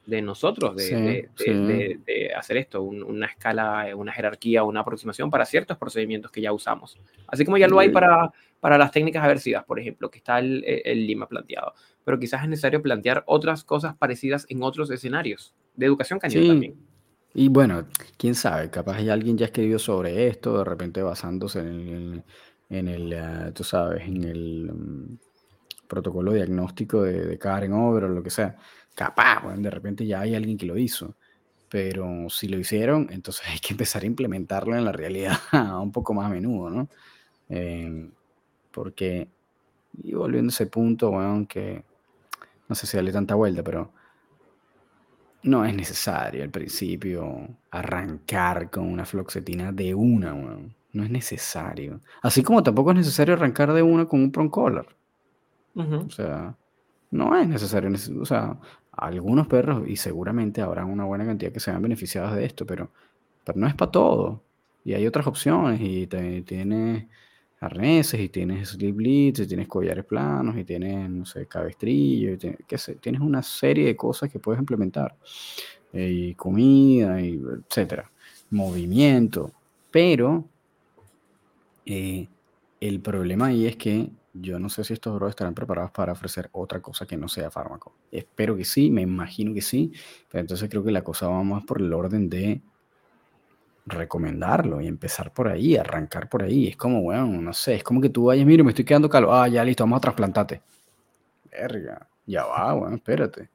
[0.10, 6.32] de nosotros, de, de, hacer esto, una escala, una jerarquía, una aproximación para ciertos procedimientos
[6.32, 6.98] que ya usamos.
[7.28, 10.64] Así como ya lo hay para, para las técnicas aversivas, por ejemplo, que está el,
[10.66, 11.74] el, Lima planteado.
[12.04, 16.76] Pero quizás es necesario plantear otras cosas parecidas en otros escenarios, de educación canina también.
[17.36, 17.86] Y bueno,
[18.18, 22.24] quién sabe, capaz hay alguien ya escribió sobre esto, de repente basándose en el,
[22.70, 25.18] en el, ah, tú sabes, en el mm,
[25.88, 28.58] protocolo diagnóstico de, de Karen Over o lo que sea.
[28.96, 31.16] Capaz, bueno, de repente ya hay alguien que lo hizo.
[31.70, 35.38] Pero si lo hicieron, entonces hay que empezar a implementarlo en la realidad
[35.82, 36.90] un poco más a menudo, ¿no?
[37.50, 38.10] Eh,
[38.72, 39.28] porque,
[40.04, 41.84] y volviendo a ese punto, bueno, que
[42.68, 43.92] no sé si darle tanta vuelta, pero
[45.44, 50.76] no es necesario al principio arrancar con una floxetina de una, weón.
[50.92, 52.02] No es necesario.
[52.22, 54.96] Así como tampoco es necesario arrancar de una con un proncolor.
[55.76, 55.96] Ujú.
[55.98, 56.56] O sea,
[57.12, 57.90] no es necesario.
[57.90, 58.58] nece- O sea,
[58.92, 62.90] algunos perros, y seguramente habrá una buena cantidad que se vean beneficiados de esto, pero,
[63.46, 64.44] pero no es para todo.
[64.86, 67.06] Y hay otras opciones, y te- tienes
[67.62, 72.38] arneses, y tienes slip leads, y tienes collares planos, y tienes, no sé, cabestrillo, y
[72.38, 75.16] tienes, qué sé, tienes una serie de cosas que puedes implementar.
[75.94, 78.10] Y comida, y etcétera.
[78.52, 79.52] Movimiento.
[79.92, 80.46] Pero
[81.86, 82.28] eh,
[82.80, 86.50] el problema ahí es que yo no sé si estos bros estarán preparados para ofrecer
[86.52, 87.96] otra cosa que no sea fármaco.
[88.12, 89.92] Espero que sí, me imagino que sí,
[90.30, 92.62] pero entonces creo que la cosa va más por el orden de
[93.86, 96.68] recomendarlo y empezar por ahí, arrancar por ahí.
[96.68, 99.34] Es como, bueno, no sé, es como que tú vayas, mire, me estoy quedando calvo.
[99.34, 100.62] Ah, ya listo, vamos a trasplantarte.
[101.52, 103.50] Verga, ya va, bueno, espérate.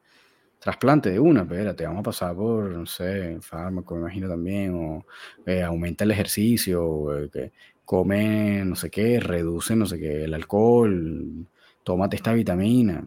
[0.59, 5.07] Trasplante de una, espérate, vamos a pasar por, no sé, fármaco, me imagino también, o
[5.45, 7.53] eh, aumenta el ejercicio, o, eh, que
[7.85, 11.47] come no sé qué, reduce no sé qué, el alcohol,
[11.83, 13.07] tómate esta vitamina,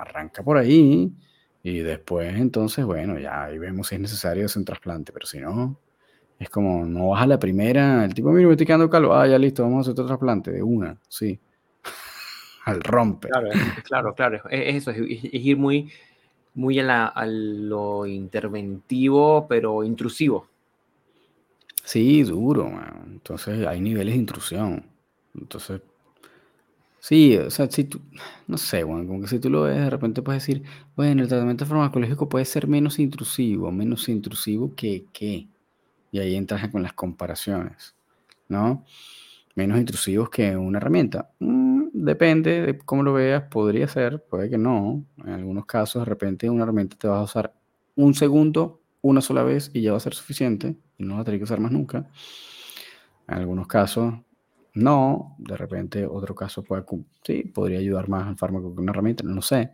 [0.00, 1.10] arranca por ahí
[1.62, 5.38] y después entonces, bueno, ya ahí vemos si es necesario hacer un trasplante, pero si
[5.40, 5.78] no,
[6.38, 9.26] es como, no vas a la primera, el tipo, mira, me estoy quedando calvo, ah,
[9.26, 11.38] ya listo, vamos a hacer otro trasplante de una, sí,
[12.64, 13.28] al rompe.
[13.28, 13.48] Claro,
[13.84, 14.36] claro, claro.
[14.50, 15.90] Es, es eso, es, es ir muy,
[16.54, 20.47] muy a, la- a lo interventivo, pero intrusivo.
[21.88, 22.70] Sí, duro.
[23.06, 24.84] Entonces hay niveles de intrusión.
[25.34, 25.80] Entonces,
[27.00, 28.00] sí, o sea, si tú,
[28.46, 30.62] no sé, bueno, como que si tú lo ves, de repente puedes decir,
[30.96, 35.48] bueno, el tratamiento farmacológico puede ser menos intrusivo, menos intrusivo que qué.
[36.12, 37.94] Y ahí entras con las comparaciones,
[38.48, 38.84] ¿no?
[39.56, 41.30] Menos intrusivos que una herramienta.
[41.40, 45.04] Mm, depende de cómo lo veas, podría ser, puede que no.
[45.24, 47.54] En algunos casos, de repente, una herramienta te va a usar
[47.96, 51.40] un segundo, una sola vez y ya va a ser suficiente y no la tener
[51.40, 52.08] que usar más nunca.
[53.28, 54.14] En algunos casos,
[54.74, 55.36] no.
[55.38, 56.84] De repente, otro caso puede,
[57.24, 59.72] sí, podría ayudar más al fármaco que una herramienta, no lo sé.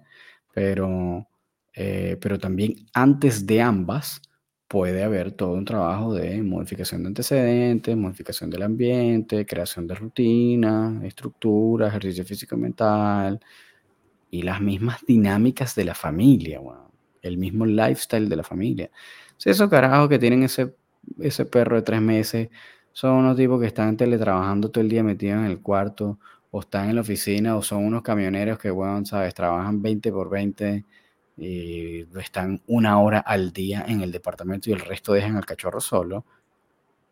[0.52, 1.26] Pero,
[1.74, 4.22] eh, pero también antes de ambas
[4.68, 11.02] puede haber todo un trabajo de modificación de antecedentes, modificación del ambiente, creación de rutinas,
[11.04, 13.40] estructura, ejercicio físico y mental
[14.30, 16.93] y las mismas dinámicas de la familia, weón.
[17.24, 18.90] El mismo lifestyle de la familia.
[19.36, 20.74] Si esos carajos que tienen ese,
[21.18, 22.48] ese perro de tres meses
[22.92, 26.18] son unos tipos que están teletrabajando todo el día metidos en el cuarto,
[26.52, 30.30] o están en la oficina, o son unos camioneros que, weón, sabes, trabajan 20 por
[30.30, 30.84] 20
[31.36, 35.80] y están una hora al día en el departamento y el resto dejan al cachorro
[35.80, 36.24] solo,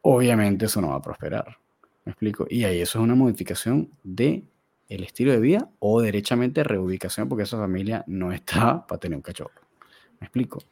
[0.03, 1.57] obviamente eso no va a prosperar.
[2.05, 2.47] ¿Me explico?
[2.49, 4.45] Y ahí eso es una modificación de
[4.89, 9.23] el estilo de vida o derechamente reubicación porque esa familia no está para tener un
[9.23, 9.62] cachorro.
[10.23, 10.63] ¿Me explico?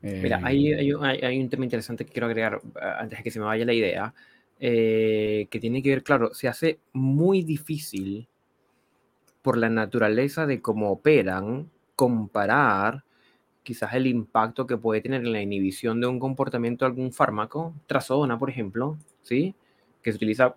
[0.00, 3.18] Mira, Eh, hay, hay, un- hay- hay un tema interesante que quiero agregar ah, antes
[3.18, 4.14] de que se me vaya la idea,
[4.60, 8.28] eh, que tiene que ver, claro, se hace muy difícil
[9.42, 13.02] por la naturaleza de cómo operan, comparar
[13.64, 17.74] quizás el impacto que puede tener en la inhibición de un comportamiento de algún fármaco,
[17.86, 19.54] trazodona, por ejemplo, ¿sí?
[20.02, 20.54] que se utiliza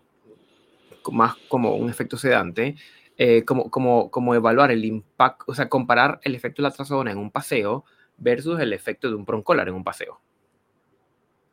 [1.11, 2.75] más como un efecto sedante,
[3.17, 7.11] eh, como, como, como evaluar el impacto, o sea, comparar el efecto de la trazodona
[7.11, 7.85] en un paseo
[8.17, 10.19] versus el efecto de un proncolar en un paseo.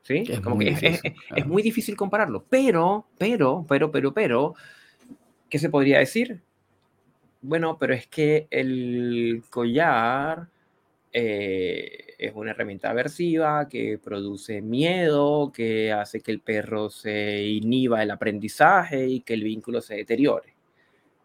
[0.02, 0.24] ¿Sí?
[0.28, 1.12] es Como muy que es, es- difícil.
[1.12, 1.46] es- es claro.
[1.46, 4.54] muy difícil compararlo, pero, pero, pero, pero, pero,
[5.48, 6.40] ¿qué se podría decir?
[7.40, 10.48] Bueno, pero es que el collar
[11.12, 18.02] eh, es una herramienta aversiva que produce miedo, que hace que el perro se inhiba
[18.02, 20.51] el aprendizaje y que el vínculo se deteriore.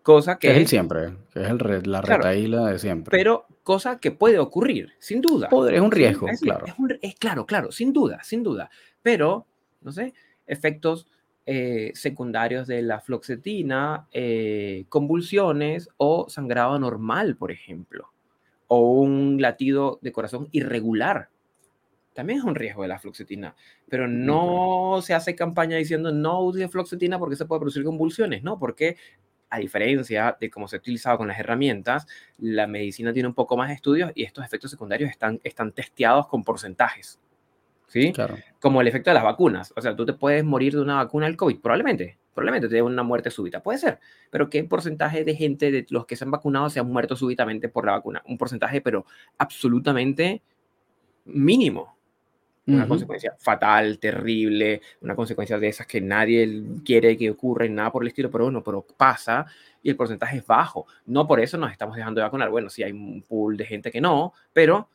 [0.08, 3.12] Cosa Que es el que, siempre, que es el re- la claro, retaíla de siempre.
[3.12, 5.50] pero cosa que puede ocurrir, sin duda.
[5.50, 6.66] Poder es un riesgo, Es claro.
[6.66, 8.70] es un- es claro, claro, sin duda, sin duda.
[9.02, 9.46] Pero,
[9.82, 10.14] no sé,
[10.46, 11.08] efectos
[11.46, 18.12] eh, secundarios de la fluoxetina, eh, convulsiones o sangrado anormal, por ejemplo,
[18.68, 21.30] o un latido de corazón irregular.
[22.14, 23.56] También es un riesgo de la fluoxetina,
[23.90, 28.58] pero no se hace campaña diciendo no use fluoxetina porque se puede producir convulsiones, ¿no?
[28.58, 28.96] Porque
[29.50, 33.58] a diferencia de cómo se ha utilizado con las herramientas, la medicina tiene un poco
[33.58, 37.20] más de estudios y estos efectos secundarios están, están testeados con porcentajes.
[37.88, 38.12] ¿sí?
[38.14, 38.38] Claro.
[38.60, 39.74] Como el efecto de las vacunas.
[39.76, 42.18] O sea, tú te puedes morir de una vacuna del COVID, probablemente.
[42.34, 43.64] Probablemente te dé una muerte súbita.
[43.64, 44.00] Puede ser.
[44.30, 47.70] Pero ¿qué porcentaje de gente de los que se han vacunado se han muerto súbitamente
[47.70, 48.22] por la vacuna?
[48.28, 49.06] Un porcentaje, pero
[49.38, 50.44] absolutamente
[51.26, 51.97] mínimo.
[52.68, 57.92] Una consecuencia fatal, terrible, una consecuencia de esas que nadie quiere que ocurra, y nada
[57.92, 59.46] por el estilo, pero bueno, pero pasa
[59.82, 60.86] y el porcentaje es bajo.
[61.06, 62.50] No por eso nos estamos dejando de vacunar.
[62.50, 64.90] Bueno, sí hay un pool de gente que no, pero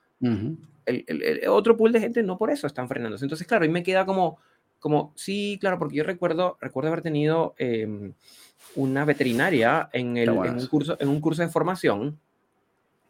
[0.84, 3.24] el, el- el otro pool de gente no por eso están frenándose.
[3.24, 4.38] Entonces, claro, y me queda como,
[4.78, 8.12] como sí, claro, porque yo recuerdo, recuerdo haber tenido em,
[8.76, 12.18] una veterinaria en, el, en, un curso, en un curso de formación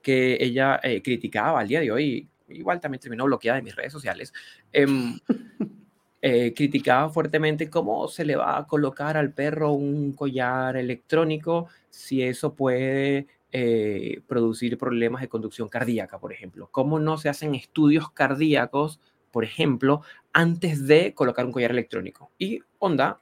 [0.03, 3.93] que ella eh, criticaba al día de hoy, igual también terminó bloqueada de mis redes
[3.93, 4.33] sociales,
[4.73, 5.19] em,
[6.23, 12.23] eh, criticaba fuertemente cómo se le va a colocar al perro un collar electrónico si
[12.23, 16.69] eso puede eh, producir problemas de conducción cardíaca, por ejemplo.
[16.73, 18.99] ¿Cómo no se hacen estudios cardíacos,
[19.31, 20.01] por ejemplo,
[20.33, 22.31] antes de colocar un collar electrónico?
[22.39, 23.21] Y onda,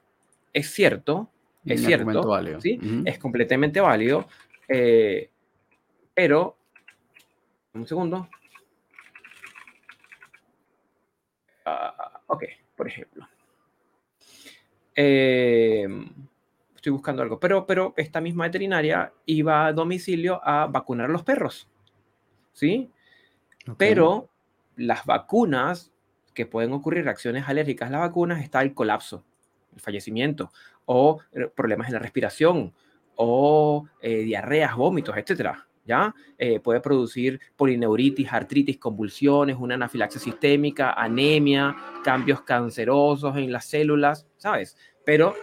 [0.53, 1.29] es cierto,
[1.65, 2.61] es cierto, válido.
[2.61, 2.77] ¿sí?
[2.77, 3.03] Ujú.
[3.05, 4.25] Es completamente válido,
[4.69, 5.29] eh,
[6.13, 6.55] pero,
[7.73, 8.29] un segundo.
[11.65, 12.43] Ah, ok,
[12.75, 13.27] por ejemplo.
[14.95, 15.87] Eh,
[16.75, 21.23] estoy buscando algo, pero, pero esta misma veterinaria iba a domicilio a vacunar a los
[21.23, 21.67] perros,
[22.53, 22.89] ¿sí?
[23.77, 24.29] Pero
[24.75, 25.91] las vacunas
[26.33, 29.23] que pueden ocurrir, reacciones alérgicas a las vacunas, está el colapso,
[29.73, 30.51] el fallecimiento,
[30.85, 32.73] o eh, problemas en la respiración,
[33.15, 35.67] o eh, diarreas, vómitos, etcétera.
[35.83, 36.13] ¿Ya?
[36.37, 44.27] Eh, puede producir polineuritis, artritis, convulsiones, una anafilaxia sistémica, anemia, cambios cancerosos en las células,
[44.37, 44.77] ¿sabes?
[45.03, 45.33] Pero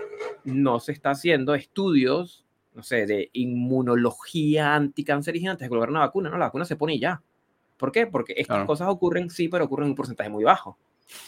[0.44, 6.30] no se está haciendo estudios, no sé, de inmunología anticancerígena antes de colocar una vacuna,
[6.30, 6.38] ¿no?
[6.38, 7.20] La vacuna se pone y ya.
[7.76, 8.06] ¿Por qué?
[8.06, 8.66] Porque estas Claro.
[8.66, 10.78] cosas ocurren, sí, pero ocurren en un porcentaje muy bajo.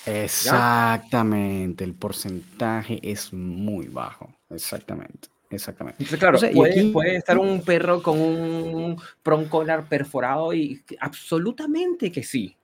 [0.07, 4.31] Exactamente, el porcentaje es muy bajo.
[4.51, 6.03] Exactamente, exactamente.
[6.03, 10.83] Entonces, claro, O sea, puede, aquí- puede estar un perro con un broncolar perforado y
[11.01, 12.57] absolutamente que sí.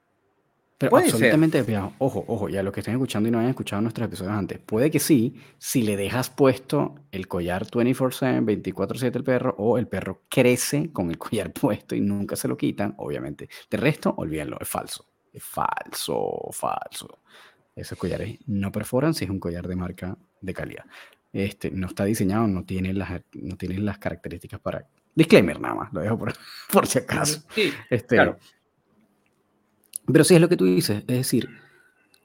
[0.78, 1.64] Pero Puede absolutamente,
[1.98, 4.90] ojo, ojo, ya los que estén escuchando y no hayan escuchado nuestros episodios antes, puede
[4.90, 10.24] que sí, si le dejas puesto el collar 24/7, 24/7 el perro, o el perro
[10.28, 13.48] crece con el collar puesto y nunca se lo quitan, obviamente.
[13.70, 15.06] De resto, olvídenlo, es falso.
[15.32, 17.20] Es falso, falso.
[17.74, 20.84] Esos collares no perforan si es un collar de marca de calidad.
[21.36, 24.86] Este, no está diseñado, no tiene las, no tiene las características para...
[25.14, 26.32] Disclaimer nada más, lo dejo por,
[26.72, 27.42] por si acaso.
[27.54, 28.38] Sí, Este, claro.
[30.10, 31.50] Pero sí es lo que tú dices, es decir,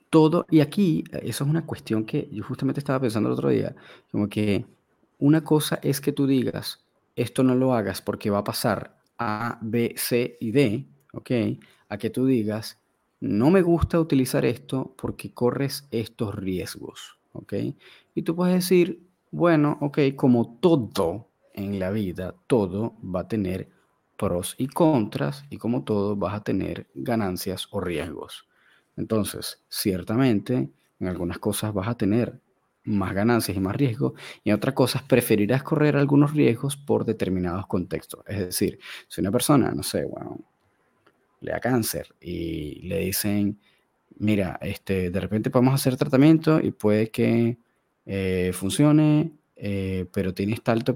[0.10, 3.76] todo, y aquí eso es una cuestión que yo justamente estaba pensando el otro día,
[4.12, 4.66] como que
[5.18, 6.86] una cosa es que tú digas,
[7.18, 11.32] esto no lo hagas porque va a pasar A, B, C y D, ¿ok?
[11.90, 12.80] A que tú digas,
[13.20, 17.54] no me gusta utilizar esto porque corres estos riesgos, ¿ok?
[18.14, 23.70] Y tú puedes decir, bueno, ok, como todo en la vida, todo va a tener
[24.18, 28.48] pros y contras y como todo vas a tener ganancias o riesgos.
[28.98, 32.40] Entonces, ciertamente, en algunas cosas vas a tener
[32.84, 37.68] más ganancias y más riesgos y en otras cosas preferirás correr algunos riesgos por determinados
[37.68, 38.24] contextos.
[38.28, 40.40] Es decir, si una persona, no sé, bueno,
[41.42, 43.60] le da cáncer y le dicen,
[44.18, 47.58] mira, este, de repente podemos hacer tratamiento y puede que
[48.06, 50.96] eh, funcione, eh, pero tienes alta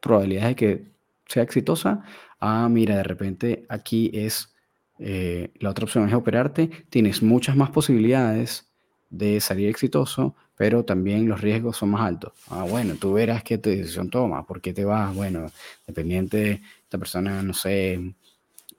[0.00, 0.84] probabilidad de que
[1.26, 2.02] sea exitosa.
[2.40, 4.52] Ah, mira, de repente aquí es,
[4.98, 8.68] eh, la otra opción es operarte, tienes muchas más posibilidades
[9.10, 12.32] de salir exitoso, pero también los riesgos son más altos.
[12.48, 15.50] Ah, bueno, tú verás qué decisión toma, por qué te vas, bueno,
[15.86, 18.14] dependiente, esta persona, no sé,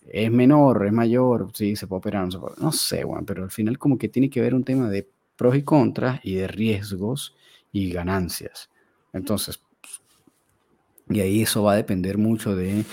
[0.09, 3.43] es menor, es mayor, sí, se puede operar, no se puede, no sé, bueno, pero
[3.43, 6.47] al final como que tiene que ver un tema de pros y contras y de
[6.47, 7.35] riesgos
[7.73, 8.69] y ganancias.
[9.11, 9.61] Entonces,
[11.09, 12.85] y ahí eso va a depender mucho de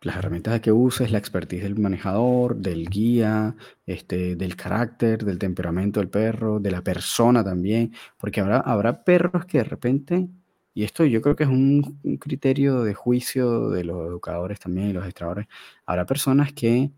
[0.00, 3.54] las herramientas que uses, la expertise del manejador, del guía,
[3.86, 9.44] este, del carácter, del temperamento del perro, de la persona también, porque habrá, habrá perros
[9.44, 10.28] que de repente,
[10.74, 14.90] y esto yo creo que es un, un criterio de juicio de los educadores también
[14.90, 15.46] y los extradores,
[15.86, 16.90] habrá personas que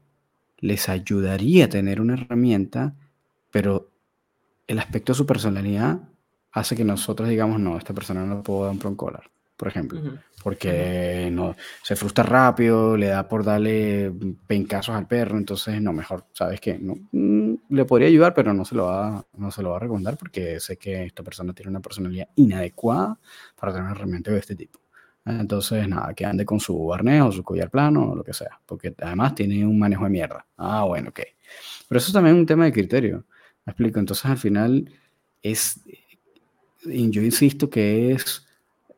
[0.59, 2.95] les ayudaría a tener una herramienta,
[3.51, 3.91] pero
[4.67, 6.01] el aspecto de su personalidad
[6.55, 10.01] hace que nosotros digamos, no, esta persona no le puedo dar un broncolar, por ejemplo
[10.01, 10.19] Ujú.
[10.43, 14.13] porque no, se frustra rápido, le da por darle
[14.47, 16.79] pencazos al perro, entonces no, mejor, ¿sabes qué?
[16.79, 19.81] No, mm, le podría ayudar, pero no se, lo va, no se lo va a
[19.81, 23.19] recomendar porque sé que esta persona tiene una personalidad inadecuada
[23.59, 24.81] para tener una herramienta de este tipo.
[25.27, 28.61] Entonces, nada, que ande con su arnés o su collar plano o lo que sea,
[28.67, 30.45] porque además tiene un manejo de mierda.
[30.59, 31.21] Ah, bueno, ok.
[31.89, 33.25] Pero eso también es un tema de criterio.
[33.65, 33.99] ¿Me explico?
[33.99, 34.91] Entonces al final
[35.43, 35.81] es,
[36.85, 38.47] yo insisto que es,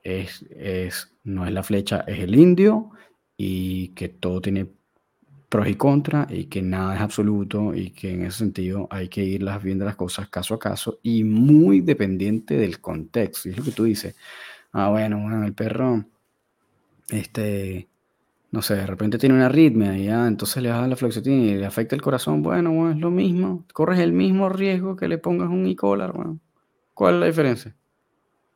[0.03, 2.91] es, es, no es la flecha, es el indio
[3.37, 4.69] y que todo tiene
[5.49, 9.25] pros y contras y que nada es absoluto y que en ese sentido hay que
[9.25, 13.49] irlas viendo las cosas caso a caso y muy dependiente del contexto.
[13.49, 14.17] Y es lo que tú dices.
[14.73, 16.05] Ah, bueno, bueno, el perro,
[17.09, 17.89] este,
[18.51, 21.55] no sé, de repente tiene una arritmia y ya, entonces le das la fluoxetina y
[21.57, 22.43] le afecta el corazón.
[22.43, 23.65] Bueno, bueno, es lo mismo.
[23.73, 26.41] Corres el mismo riesgo que le pongas un e-collar, bueno.
[26.97, 27.77] ¿Cuál es la diferencia?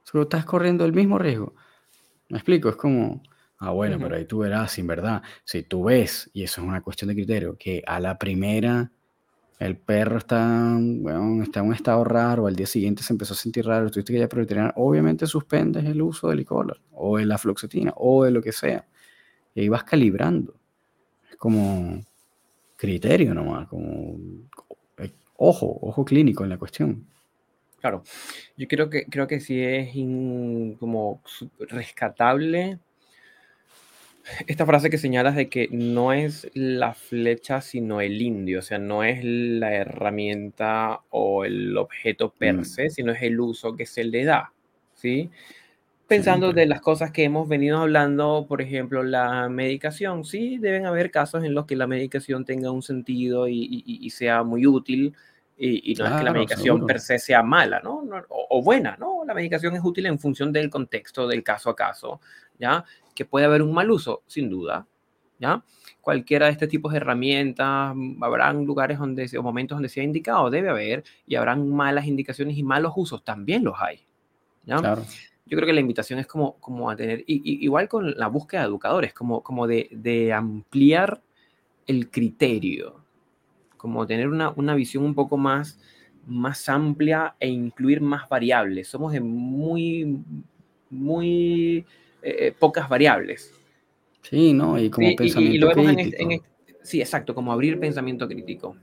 [0.03, 1.53] Solo estás corriendo el mismo riesgo.
[2.31, 2.71] ¿Me explico?
[2.71, 3.23] Es como,
[3.59, 6.81] ah, bueno, pero ahí tú verás, sin verdad, si tú ves, y eso es una
[6.81, 8.91] cuestión de criterio, que a la primera
[9.59, 13.37] el perro está, bueno, está en un estado raro, al día siguiente se empezó a
[13.37, 17.27] sentir raro, tuviste que ir a veterinario, obviamente suspendes el uso del e-collar, o de
[17.27, 18.89] la fluoxetina, o de lo que sea.
[19.55, 20.55] Y ahí vas calibrando.
[21.31, 22.01] Es como
[22.79, 24.17] criterio nomás, como
[24.97, 27.07] eh, ojo, ojo clínico en la cuestión.
[27.81, 28.03] Claro,
[28.57, 29.91] yo creo que, creo que sí es
[30.79, 31.23] como
[31.61, 32.79] rescatable
[34.47, 38.79] esta frase que señalas de que no es la flecha sino el indio, o sea,
[38.79, 43.87] no es la herramienta o el objeto per Mm, se, sino es el uso que
[43.87, 44.53] se le da,
[44.95, 45.31] ¿sí?
[46.09, 46.63] Pensando siempre.
[46.63, 51.45] de las cosas que hemos venido hablando, por ejemplo, la medicación, sí, deben haber casos
[51.45, 53.57] en los que la medicación tenga un sentido y,
[53.87, 55.15] y- y sea muy útil,
[55.63, 57.19] y, y no es que la Claro, medicación per seguro.
[57.21, 58.03] se sea mala, ¿no?
[58.03, 59.25] No- o, o buena, ¿no?
[59.27, 62.21] La medicación es útil en función del contexto, del caso a caso,
[62.59, 62.85] ¿ya?
[63.15, 64.87] Que puede haber un mal uso, sin duda,
[65.39, 65.63] ¿ya?
[66.01, 70.71] Cualquiera de este tipos de herramientas, habrán lugares donde, o momentos donde sea indicado, debe
[70.71, 74.01] haber, y habrán malas indicaciones y malos usos, también los hay,
[74.65, 74.77] ¿ya?
[74.79, 75.03] Claro.
[75.45, 78.29] yo creo que la invitación es como, como a tener, y, y, igual con la
[78.29, 81.21] búsqueda de educadores, como, como de, de ampliar
[81.87, 83.00] el criterio,
[83.81, 85.81] como tener una, una, visión un poco más,
[86.27, 88.89] más amplia e incluir más variables.
[88.89, 90.19] Somos de muy,
[90.91, 91.87] muy
[92.21, 93.55] eh, pocas variables.
[94.21, 94.79] Sí, ¿no?
[94.79, 96.01] Y como pensamiento y, y lo vemos crítico.
[96.01, 98.77] En este, en este, sí, exacto, como abrir pensamiento crítico.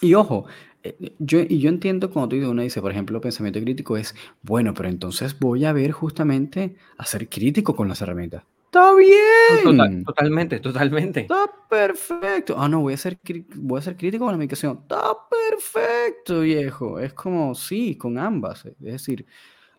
[0.00, 0.46] Y ojo,
[0.82, 4.16] eh, yo, y yo entiendo cuando tú dices, uno dice, por ejemplo, pensamiento crítico es,
[4.42, 8.42] bueno, pero entonces voy a ver justamente a ser crítico con las herramientas.
[8.72, 9.64] ¡Está bien!
[9.64, 11.20] Total, totalmente, totalmente.
[11.22, 12.54] Está perfecto.
[12.56, 13.18] Ah, no, voy a, ser,
[13.56, 14.78] voy a ser crítico con la medicación.
[14.82, 17.00] Está perfecto, viejo.
[17.00, 18.64] Es como, sí, con ambas.
[18.66, 19.26] Es decir,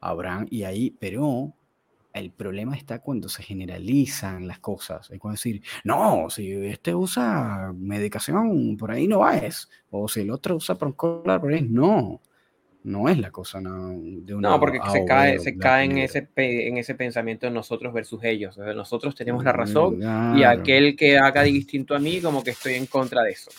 [0.02, 1.54] habrán, y ahí, pero
[2.12, 5.10] el problema está cuando se generalizan las cosas.
[5.10, 9.70] Es cuando decir, no, si este usa medicación, por ahí no va es.
[9.90, 12.20] O si el otro usa Proncolar, por ahí no.
[12.84, 16.30] No es la cosa no, de una No, porque se cae, se cae en, ese,
[16.36, 18.58] en ese pensamiento de nosotros versus ellos.
[18.58, 20.38] O sea, nosotros tenemos la razón claro.
[20.38, 23.52] y aquel que haga distinto a mí, como que estoy en contra de eso.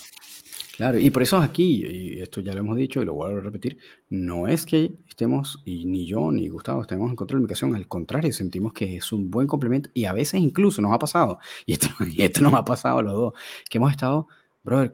[0.76, 3.42] Claro, y por eso aquí, y esto ya lo hemos dicho y lo vuelvo a
[3.42, 7.42] repetir, no es que estemos, y ni yo ni Gustavo estemos en contra de la
[7.42, 10.98] medicación, al contrario, sentimos que es un buen complemento y a veces incluso nos ha
[10.98, 13.32] pasado, y esto, y esto nos ha pasado a los dos,
[13.68, 14.28] que hemos estado,
[14.64, 14.92] brother,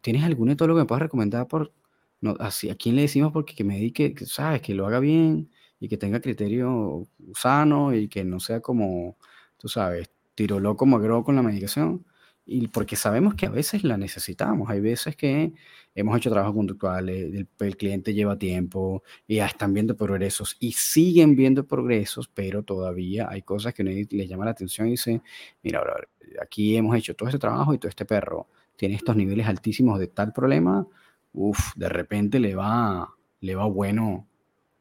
[0.00, 1.72] ¿tienes algún etólogo que me puedas recomendar por,
[2.20, 5.00] no, así, a quién le decimos porque que me dedique, que, sabes, que lo haga
[5.00, 5.50] bien
[5.80, 9.16] y que tenga criterio sano y que no sea como,
[9.56, 12.04] tú sabes, tiro loco magro con la medicación?
[12.50, 14.70] y porque sabemos que a veces la necesitamos.
[14.70, 15.52] Hay veces que
[15.94, 20.72] hemos hecho trabajos conductuales, el, el, cliente lleva tiempo, y ya están viendo progresos y
[20.72, 25.20] siguen viendo progresos, pero todavía hay cosas que les llama la atención y dice,
[25.62, 25.82] mira,
[26.40, 30.06] aquí hemos hecho todo este trabajo y todo este perro tiene estos niveles altísimos de
[30.06, 30.86] tal problema,
[31.38, 34.26] uff, de repente le va, le va bueno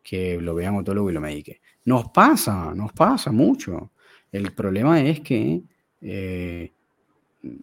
[0.03, 1.61] que lo vean otólogo y lo medique.
[1.85, 3.91] Nos pasa, nos pasa mucho.
[4.31, 5.61] El problema es que
[6.01, 6.71] eh,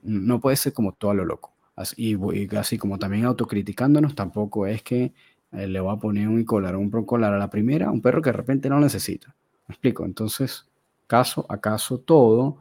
[0.03, 1.53] no puede ser como todo a lo loco.
[1.77, 5.13] Así, y así como también autocriticándonos, tampoco es que
[5.53, 8.31] eh, le va a poner un colar un broncolar a la primera, un perro que
[8.31, 9.35] de repente no necesita.
[9.67, 10.05] ¿Me explico?
[10.05, 10.67] Entonces,
[11.09, 12.59] caso a caso todo,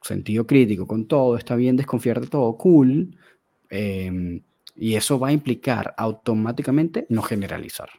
[0.00, 3.16] sentido crítico con todo, está bien desconfiar de todo, cool.
[3.68, 4.40] Eh,
[4.76, 7.90] y eso va a implicar automáticamente no generalizar.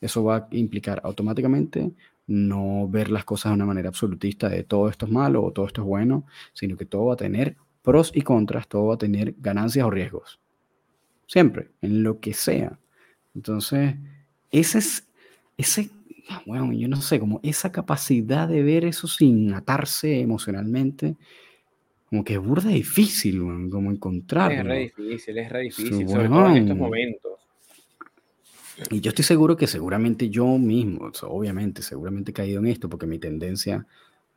[0.00, 1.92] Eso va a implicar automáticamente
[2.26, 5.66] no ver las cosas de una manera absolutista de todo esto es malo o todo
[5.66, 8.98] esto es bueno, sino que todo va a tener pros y contras, todo va a
[8.98, 10.40] tener ganancias o riesgos.
[11.26, 12.78] Siempre, en lo que sea.
[13.34, 13.94] Entonces,
[14.50, 15.08] ese es,
[15.56, 15.90] ese,
[16.46, 21.16] bueno, yo no sé, como esa capacidad de ver eso sin atarse emocionalmente,
[22.08, 24.58] como que burda difícil, bueno, como encontrarlo.
[24.60, 27.32] Es re difícil, es re difícil, sobre todo en estos momentos.
[28.90, 33.06] Y yo estoy seguro que seguramente yo mismo, obviamente, seguramente he caído en esto porque
[33.06, 33.86] mi tendencia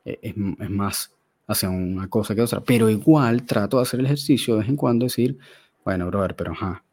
[0.06, 1.14] es, es más
[1.48, 4.76] hacia una cosa que otra, pero igual trato de hacer el ejercicio de vez en
[4.76, 5.38] cuando, decir,
[5.84, 6.84] bueno, brother, pero ajá,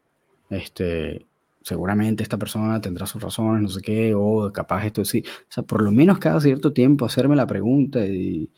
[0.49, 1.25] este,
[1.61, 5.23] seguramente esta persona tendrá sus razones, no sé qué, o capaz esto sí.
[5.25, 8.49] O sea, por lo menos cada cierto tiempo hacerme la pregunta y,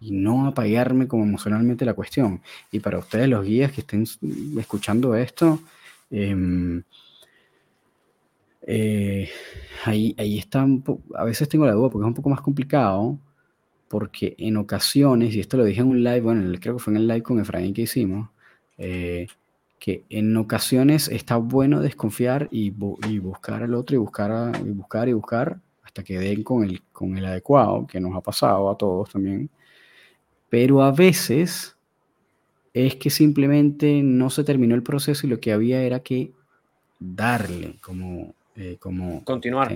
[0.00, 2.40] no apagarme como emocionalmente la cuestión.
[2.72, 4.06] Y para ustedes, los guías que estén
[4.58, 5.60] escuchando esto,
[6.10, 6.82] em,
[8.62, 9.28] eh,
[9.84, 10.66] ahí, ahí está,
[11.14, 13.18] a veces tengo la duda porque es un poco más complicado,
[13.88, 16.98] porque en ocasiones, y esto lo dije en un live, bueno, creo que fue en
[16.98, 18.30] el live con Efraín que hicimos,
[18.78, 19.28] eh,
[19.78, 25.12] que en ocasiones está bueno desconfiar y, buscar al otro y buscar, y buscar y
[25.12, 29.10] buscar hasta que den con el, con el adecuado, que nos ha pasado a todos
[29.10, 29.48] también.
[30.48, 31.76] Pero a veces
[32.72, 36.32] es que simplemente no se terminó el proceso y lo que había era que
[36.98, 39.74] darle, como, eh, como continuar.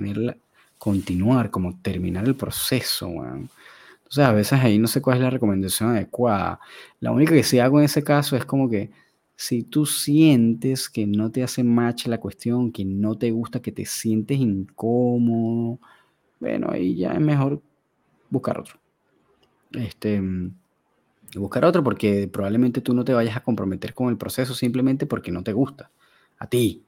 [0.78, 3.08] continuar, como terminar el proceso.
[3.08, 6.60] Entonces a veces ahí no sé cuál es la recomendación adecuada.
[7.00, 8.90] La única que sí hago en ese caso es como que
[9.36, 13.72] si tú sientes que no te hace match la cuestión, que no te gusta, que
[13.72, 15.78] te sientes incómodo,
[16.38, 17.62] bueno, ahí ya es mejor
[18.28, 18.78] buscar otro.
[19.72, 20.20] Este,
[21.38, 25.30] buscar otro porque probablemente tú no te vayas a comprometer con el proceso simplemente porque
[25.30, 25.90] no te gusta.
[26.38, 26.82] A ti,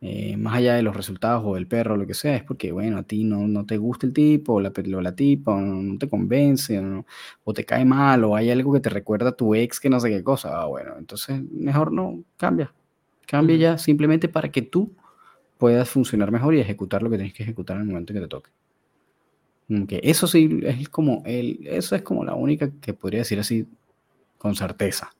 [0.00, 2.72] eh, más allá de los resultados o del perro o lo que sea, es porque,
[2.72, 5.98] bueno, a ti no, no te gusta el tipo o la, la tipa o no,
[5.98, 6.80] te convence
[7.44, 10.00] o, te cae mal o hay algo que te recuerda a tu ex que no
[10.00, 10.60] sé qué cosa.
[10.60, 12.72] Ah, bueno, entonces mejor no, cambia.
[13.26, 14.92] Cambia ya simplemente para que tú
[15.58, 18.28] puedas funcionar mejor y ejecutar lo que tienes que ejecutar en el momento que te
[18.28, 18.50] toque.
[19.86, 23.66] Que eso sí es como el, eso es como la única que podría decir así
[24.38, 25.14] con certeza.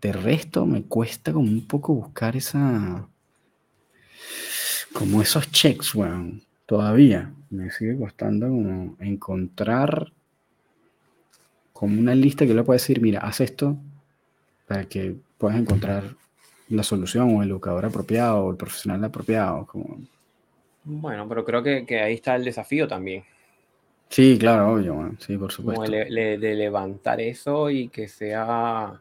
[0.00, 3.08] De resto me cuesta como un poco buscar esa
[4.92, 6.42] como esos checks, weón.
[6.66, 10.12] Todavía me sigue costando como encontrar
[11.72, 13.76] como una lista que le pueda decir, mira, haz esto
[14.66, 16.16] para que puedas encontrar
[16.68, 19.66] la solución o el educador apropiado o el profesional apropiado.
[19.66, 20.00] Como...
[20.84, 23.24] Bueno, pero creo que, que ahí está el desafío también.
[24.08, 25.82] Sí, claro, obvio, sí, por supuesto.
[25.82, 29.00] Como de levantar eso y que sea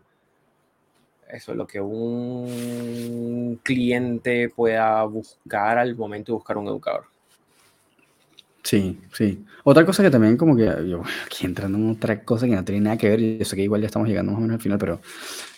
[1.30, 7.06] eso es lo que un cliente pueda buscar al momento de buscar un educador.
[8.64, 9.46] Sí, sí.
[9.64, 12.82] Otra cosa que también como que yo aquí entrando en otra cosa que no tiene
[12.82, 14.78] nada que ver, yo sé que igual ya estamos llegando más o menos al final,
[14.78, 15.02] pero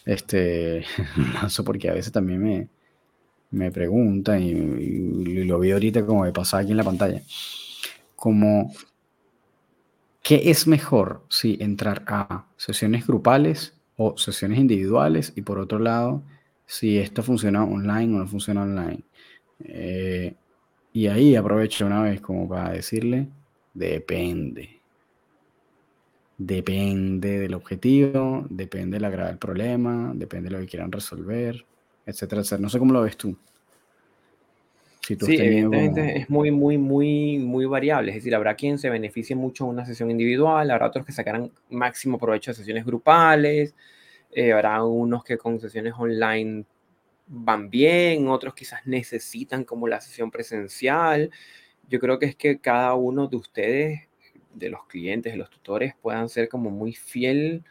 [0.05, 0.85] este,
[1.41, 2.67] no sé porque a veces también me,
[3.51, 7.21] me preguntan y, lo vi ahorita como me pasa aquí en la pantalla,
[8.15, 8.73] como,
[10.21, 16.23] ¿qué es mejor si entrar a sesiones grupales o sesiones individuales y por otro lado,
[16.65, 19.01] si esto funciona online o no funciona online.
[19.59, 20.35] Eh,
[20.93, 23.27] y ahí aprovecho una vez como para decirle,
[23.73, 24.79] depende.
[26.37, 31.65] Depende del objetivo, depende de la gravedad del problema, depende de lo que quieran resolver,
[32.05, 32.61] etcétera, etcétera.
[32.61, 33.37] No sé cómo lo ves tú.
[35.01, 38.11] Sí, evidentemente es muy, muy, muy, muy variable.
[38.11, 41.51] Es decir, habrá quien se beneficie mucho de una sesión individual, habrá otros que sacarán
[41.69, 43.75] máximo provecho de sesiones grupales,
[44.31, 46.65] eh, habrá unos que con sesiones online
[47.27, 51.31] van bien, otros quizás necesitan como la sesión presencial.
[51.87, 54.01] Yo creo que es que cada uno de ustedes,
[54.53, 57.63] de los clientes, de los tutores, puedan ser como muy fiel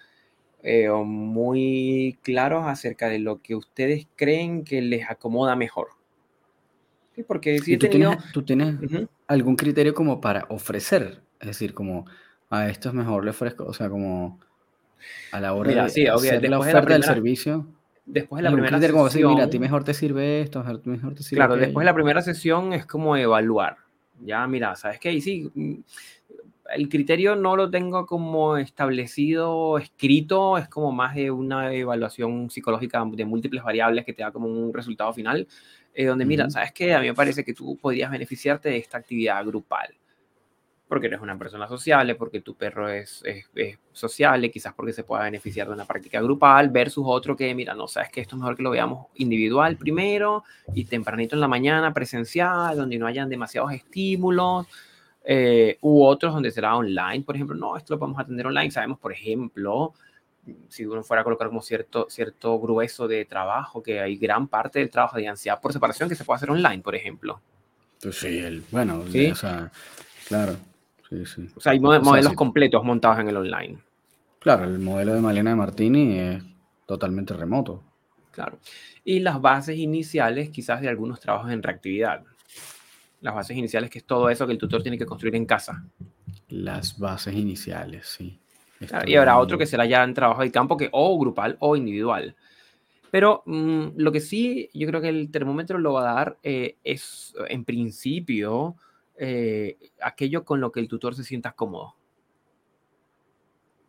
[0.62, 5.97] eh, o muy claros acerca de lo que ustedes creen que les acomoda mejor.
[7.26, 8.76] Porque si tú, tienes, tú tienes
[9.26, 12.06] algún criterio como para ofrecer, es decir, como
[12.50, 14.38] a esto es mejor le ofrezco, o sea, como
[15.32, 17.66] a la hora de hacer la oferta del servicio.
[18.06, 21.22] Después de la primera sesión, decir, mira, a ti mejor te sirve esto, mejor te
[21.22, 23.76] sirve Claro, después de la primera sesión es como evaluar.
[24.24, 25.12] Ya, mira, ¿sabes qué?
[25.12, 25.74] Y sí, mm,
[26.74, 33.04] el criterio no lo tengo como establecido, escrito, es como más de una evaluación psicológica
[33.12, 35.46] de múltiples variables que te da como un resultado final,
[35.98, 36.94] eh, donde, mira, ¿sabes qué?
[36.94, 39.92] A mí me parece que tú podrías beneficiarte de esta actividad grupal
[40.86, 45.24] porque eres una persona sociable, porque tu perro es, es, sociable, quizás porque se pueda
[45.24, 48.56] beneficiar de una práctica grupal, versus otro que, mira, no sabes que esto es mejor
[48.56, 53.72] que lo veamos individual primero y tempranito en la mañana presencial, donde no hayan demasiados
[53.72, 54.66] estímulos,
[55.24, 58.70] eh, u otros donde será online, por ejemplo, no, esto lo podemos atender online.
[58.70, 59.92] Sabemos, por ejemplo,
[60.68, 64.78] si uno fuera a colocar como cierto, cierto grueso de trabajo, que hay gran parte
[64.78, 67.40] del trabajo de ansiedad por separación que se puede hacer online, por ejemplo.
[68.02, 69.30] Pues sí, el, bueno, ¿Sí?
[69.30, 69.70] o sea,
[70.28, 70.56] claro.
[71.56, 73.78] O sea, hay modelos completos montados en el online.
[74.38, 76.42] Claro, el modelo de Malena de Martini es
[76.86, 77.82] totalmente remoto.
[78.30, 78.58] Claro.
[79.04, 82.24] Y las bases iniciales quizás de algunos trabajos en reactividad.
[83.20, 85.84] Las bases iniciales que es todo eso que el tutor tiene que construir en casa.
[86.48, 88.38] Las bases iniciales, sí.
[89.06, 92.36] Y habrá otro que será ya en trabajo de campo que o grupal o individual.
[93.10, 96.76] Pero mm, lo que sí, yo creo que el termómetro lo va a dar eh,
[96.84, 98.76] es, en principio,
[99.16, 101.94] eh, aquello con lo que el tutor se sienta cómodo.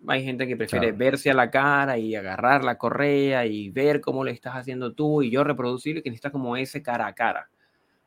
[0.08, 4.24] Hay gente que prefiere verse a la cara y agarrar la correa y ver cómo
[4.24, 7.50] le estás haciendo tú y yo reproducir, que necesita como ese cara a cara.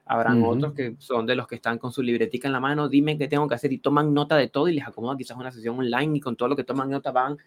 [0.05, 3.17] Habrán otros que son de los que están con su libretica en la mano, dime
[3.17, 5.79] qué tengo que hacer y toman nota de todo y les acomodan quizás una sesión
[5.79, 7.39] online y con todo lo que toman nota van,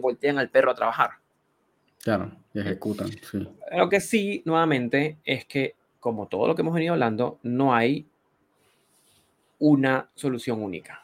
[0.00, 1.10] voltean al perro a trabajar.
[2.02, 3.46] Claro, y ejecutan, sí.
[3.76, 8.06] Lo que sí, nuevamente, es que como todo lo que hemos venido hablando, no hay
[9.58, 11.02] una solución única.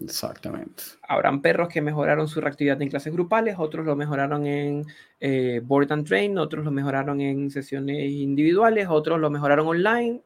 [0.00, 0.82] Exactamente.
[1.08, 4.84] Habrán perros que mejoraron su reactividad en clases grupales, otros lo mejoraron en
[5.20, 10.20] eh, board and train, otros lo mejoraron en sesiones individuales, otros lo mejoraron online.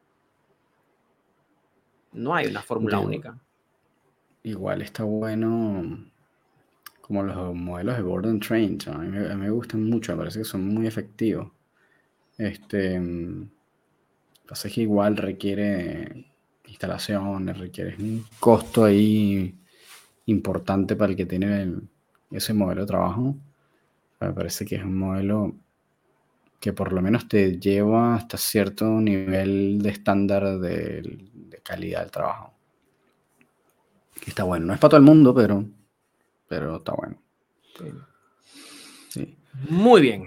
[2.13, 3.37] No hay una fórmula única.
[4.41, 6.05] Igual está bueno
[7.01, 8.79] como los modelos de board and train.
[8.87, 11.51] A mí, me, gustan mucho, me parece que son muy efectivos.
[12.37, 12.99] Este,
[14.47, 16.25] pasa que igual requiere
[16.67, 19.58] instalaciones, requiere un costo ahí
[20.29, 21.73] importante para el que tiene
[22.31, 23.35] ese modelo de trabajo.
[24.19, 25.55] Me parece que es un modelo
[26.59, 31.25] que por lo menos te lleva hasta cierto nivel de estándar de,
[31.63, 32.53] calidad del trabajo.
[34.25, 34.67] está bueno.
[34.67, 35.63] No es para todo el mundo, pero,
[36.47, 37.21] pero está bueno.
[39.69, 40.25] Muy bien.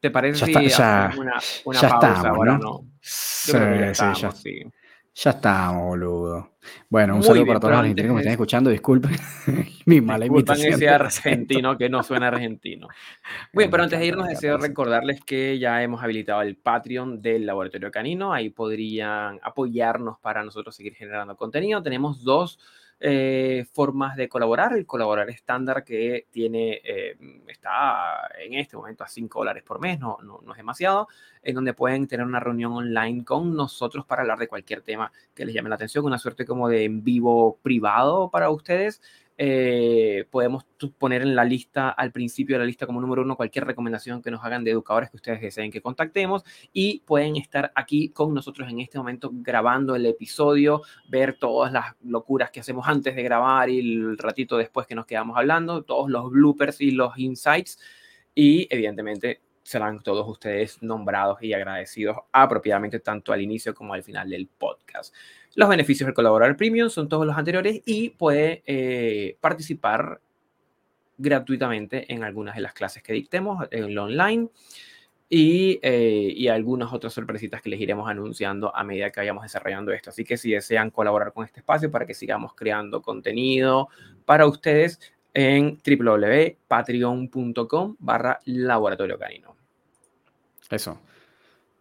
[0.00, 2.28] ¿Te parece ya una, pausa?
[2.28, 2.86] Ahora no.
[3.46, 4.44] ya, estamos,
[5.72, 6.50] boludo.
[6.88, 8.70] Bueno, un saludo para todos los argentinos que me están escuchando.
[8.70, 9.16] Disculpen
[9.86, 10.74] mi mala imitación.
[10.74, 12.88] ese argentino que no suena argentino.
[13.52, 17.90] Bueno, pero antes de irnos, deseo recordarles que ya hemos habilitado el Patreon del Laboratorio
[17.90, 18.32] Canino.
[18.32, 21.82] Ahí podrían apoyarnos para nosotros seguir generando contenido.
[21.82, 22.58] Tenemos dos
[22.98, 24.72] eh, formas de colaborar.
[24.72, 27.16] El colaborar estándar que tiene, eh,
[27.48, 31.08] está en este momento a 5 dólares por mes, no, no, no, es demasiado,
[31.42, 35.44] en donde pueden tener una reunión online con nosotros para hablar de cualquier tema que
[35.44, 39.02] les llame la atención, una suerte como de en vivo privado para ustedes.
[39.38, 40.64] Eh, podemos
[40.98, 44.30] poner en la lista, al principio de la lista como número uno, cualquier recomendación que
[44.30, 46.42] nos hagan de educadores que ustedes deseen que contactemos
[46.72, 51.94] y pueden estar aquí con nosotros en este momento grabando el episodio, ver todas las
[52.02, 56.08] locuras que hacemos antes de grabar y el ratito después que nos quedamos hablando, todos
[56.08, 57.78] los bloopers y los insights
[58.34, 64.30] y evidentemente serán todos ustedes nombrados y agradecidos apropiadamente tanto al inicio como al final
[64.30, 65.12] del podcast.
[65.56, 70.20] Los beneficios del colaborador premium son todos los anteriores y puede eh, participar
[71.16, 74.50] gratuitamente en algunas de las clases que dictemos en lo online
[75.30, 79.92] y, eh, y, algunas otras sorpresitas que les iremos anunciando a medida que vayamos desarrollando
[79.92, 80.10] esto.
[80.10, 83.88] Así que si desean colaborar con este espacio para que sigamos creando contenido
[84.26, 85.00] para ustedes
[85.32, 89.56] en www.patreon.com barra laboratorio canino.
[90.70, 91.00] Eso.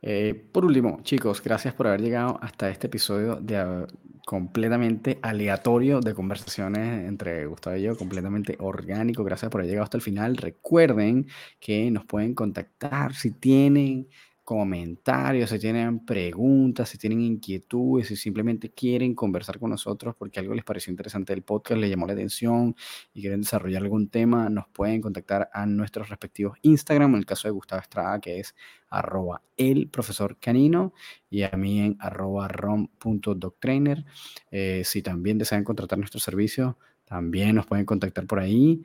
[0.02, 3.88] Eh, por último, chicos, gracias por haber llegado hasta este episodio de, ah,
[4.26, 9.24] completamente aleatorio de conversaciones entre Gustavo y yo, completamente orgánico.
[9.24, 10.38] Gracias por haber llegado hasta el final.
[10.38, 11.28] Recuerden
[11.60, 14.08] que nos pueden contactar si tienen
[14.46, 20.54] comentarios, si tienen preguntas, si tienen inquietudes, si simplemente quieren conversar con nosotros porque algo
[20.54, 22.76] les pareció interesante del podcast, les llamó la atención
[23.12, 27.48] y quieren desarrollar algún tema, nos pueden contactar a nuestros respectivos Instagram, en el caso
[27.48, 28.56] de Gustavo Estrada, que es
[28.88, 30.94] arroba el profesor canino,
[31.30, 34.06] y a mí en arroba rom.doctrainer.
[34.52, 38.84] Eh, si también desean contratar nuestro servicio, también nos pueden contactar por ahí.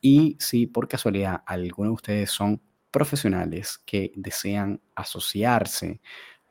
[0.00, 2.62] y si por casualidad alguno de ustedes son
[2.94, 6.00] profesionales que desean asociarse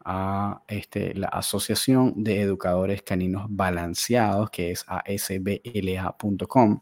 [0.03, 6.81] a este, la Asociación de Educadores Caninos Balanceados, que es asbla.com,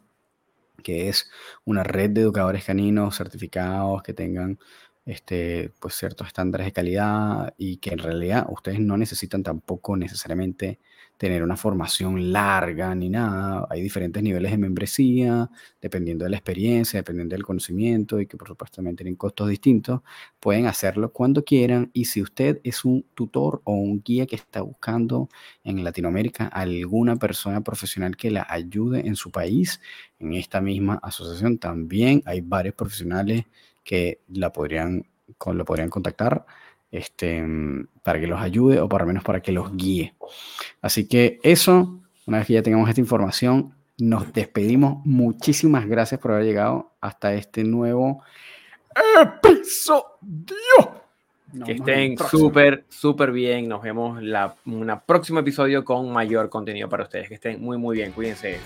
[0.83, 1.29] que es
[1.63, 4.57] una red de educadores caninos certificados que tengan
[5.05, 10.79] este, pues ciertos estándares de calidad y que en realidad ustedes no necesitan tampoco necesariamente
[11.21, 13.67] tener una formación larga ni nada.
[13.69, 18.47] Hay diferentes niveles de membresía, dependiendo de la experiencia, dependiendo del conocimiento y que por
[18.47, 20.01] supuesto también tienen costos distintos.
[20.39, 24.61] Pueden hacerlo cuando quieran y si usted es un tutor o un guía que está
[24.63, 25.29] buscando
[25.63, 29.79] en Latinoamérica alguna persona profesional que la ayude en su país,
[30.17, 33.45] en esta misma asociación también hay varios profesionales
[33.83, 35.05] que la podrían,
[35.53, 36.47] lo podrían contactar
[36.91, 37.43] este,
[38.03, 40.13] para que los ayude o por lo menos para que los guíe.
[40.81, 45.05] Así que eso, una vez que ya tengamos esta información, nos despedimos.
[45.05, 48.23] Muchísimas gracias por haber llegado hasta este nuevo
[49.21, 50.09] episodio.
[51.65, 53.67] que estén súper, súper bien.
[53.67, 54.35] Nos vemos en
[54.65, 57.27] un próximo episodio con mayor contenido para ustedes.
[57.27, 58.11] Que estén muy, muy bien.
[58.11, 58.59] Cuídense.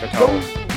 [0.00, 0.67] Chao, chao.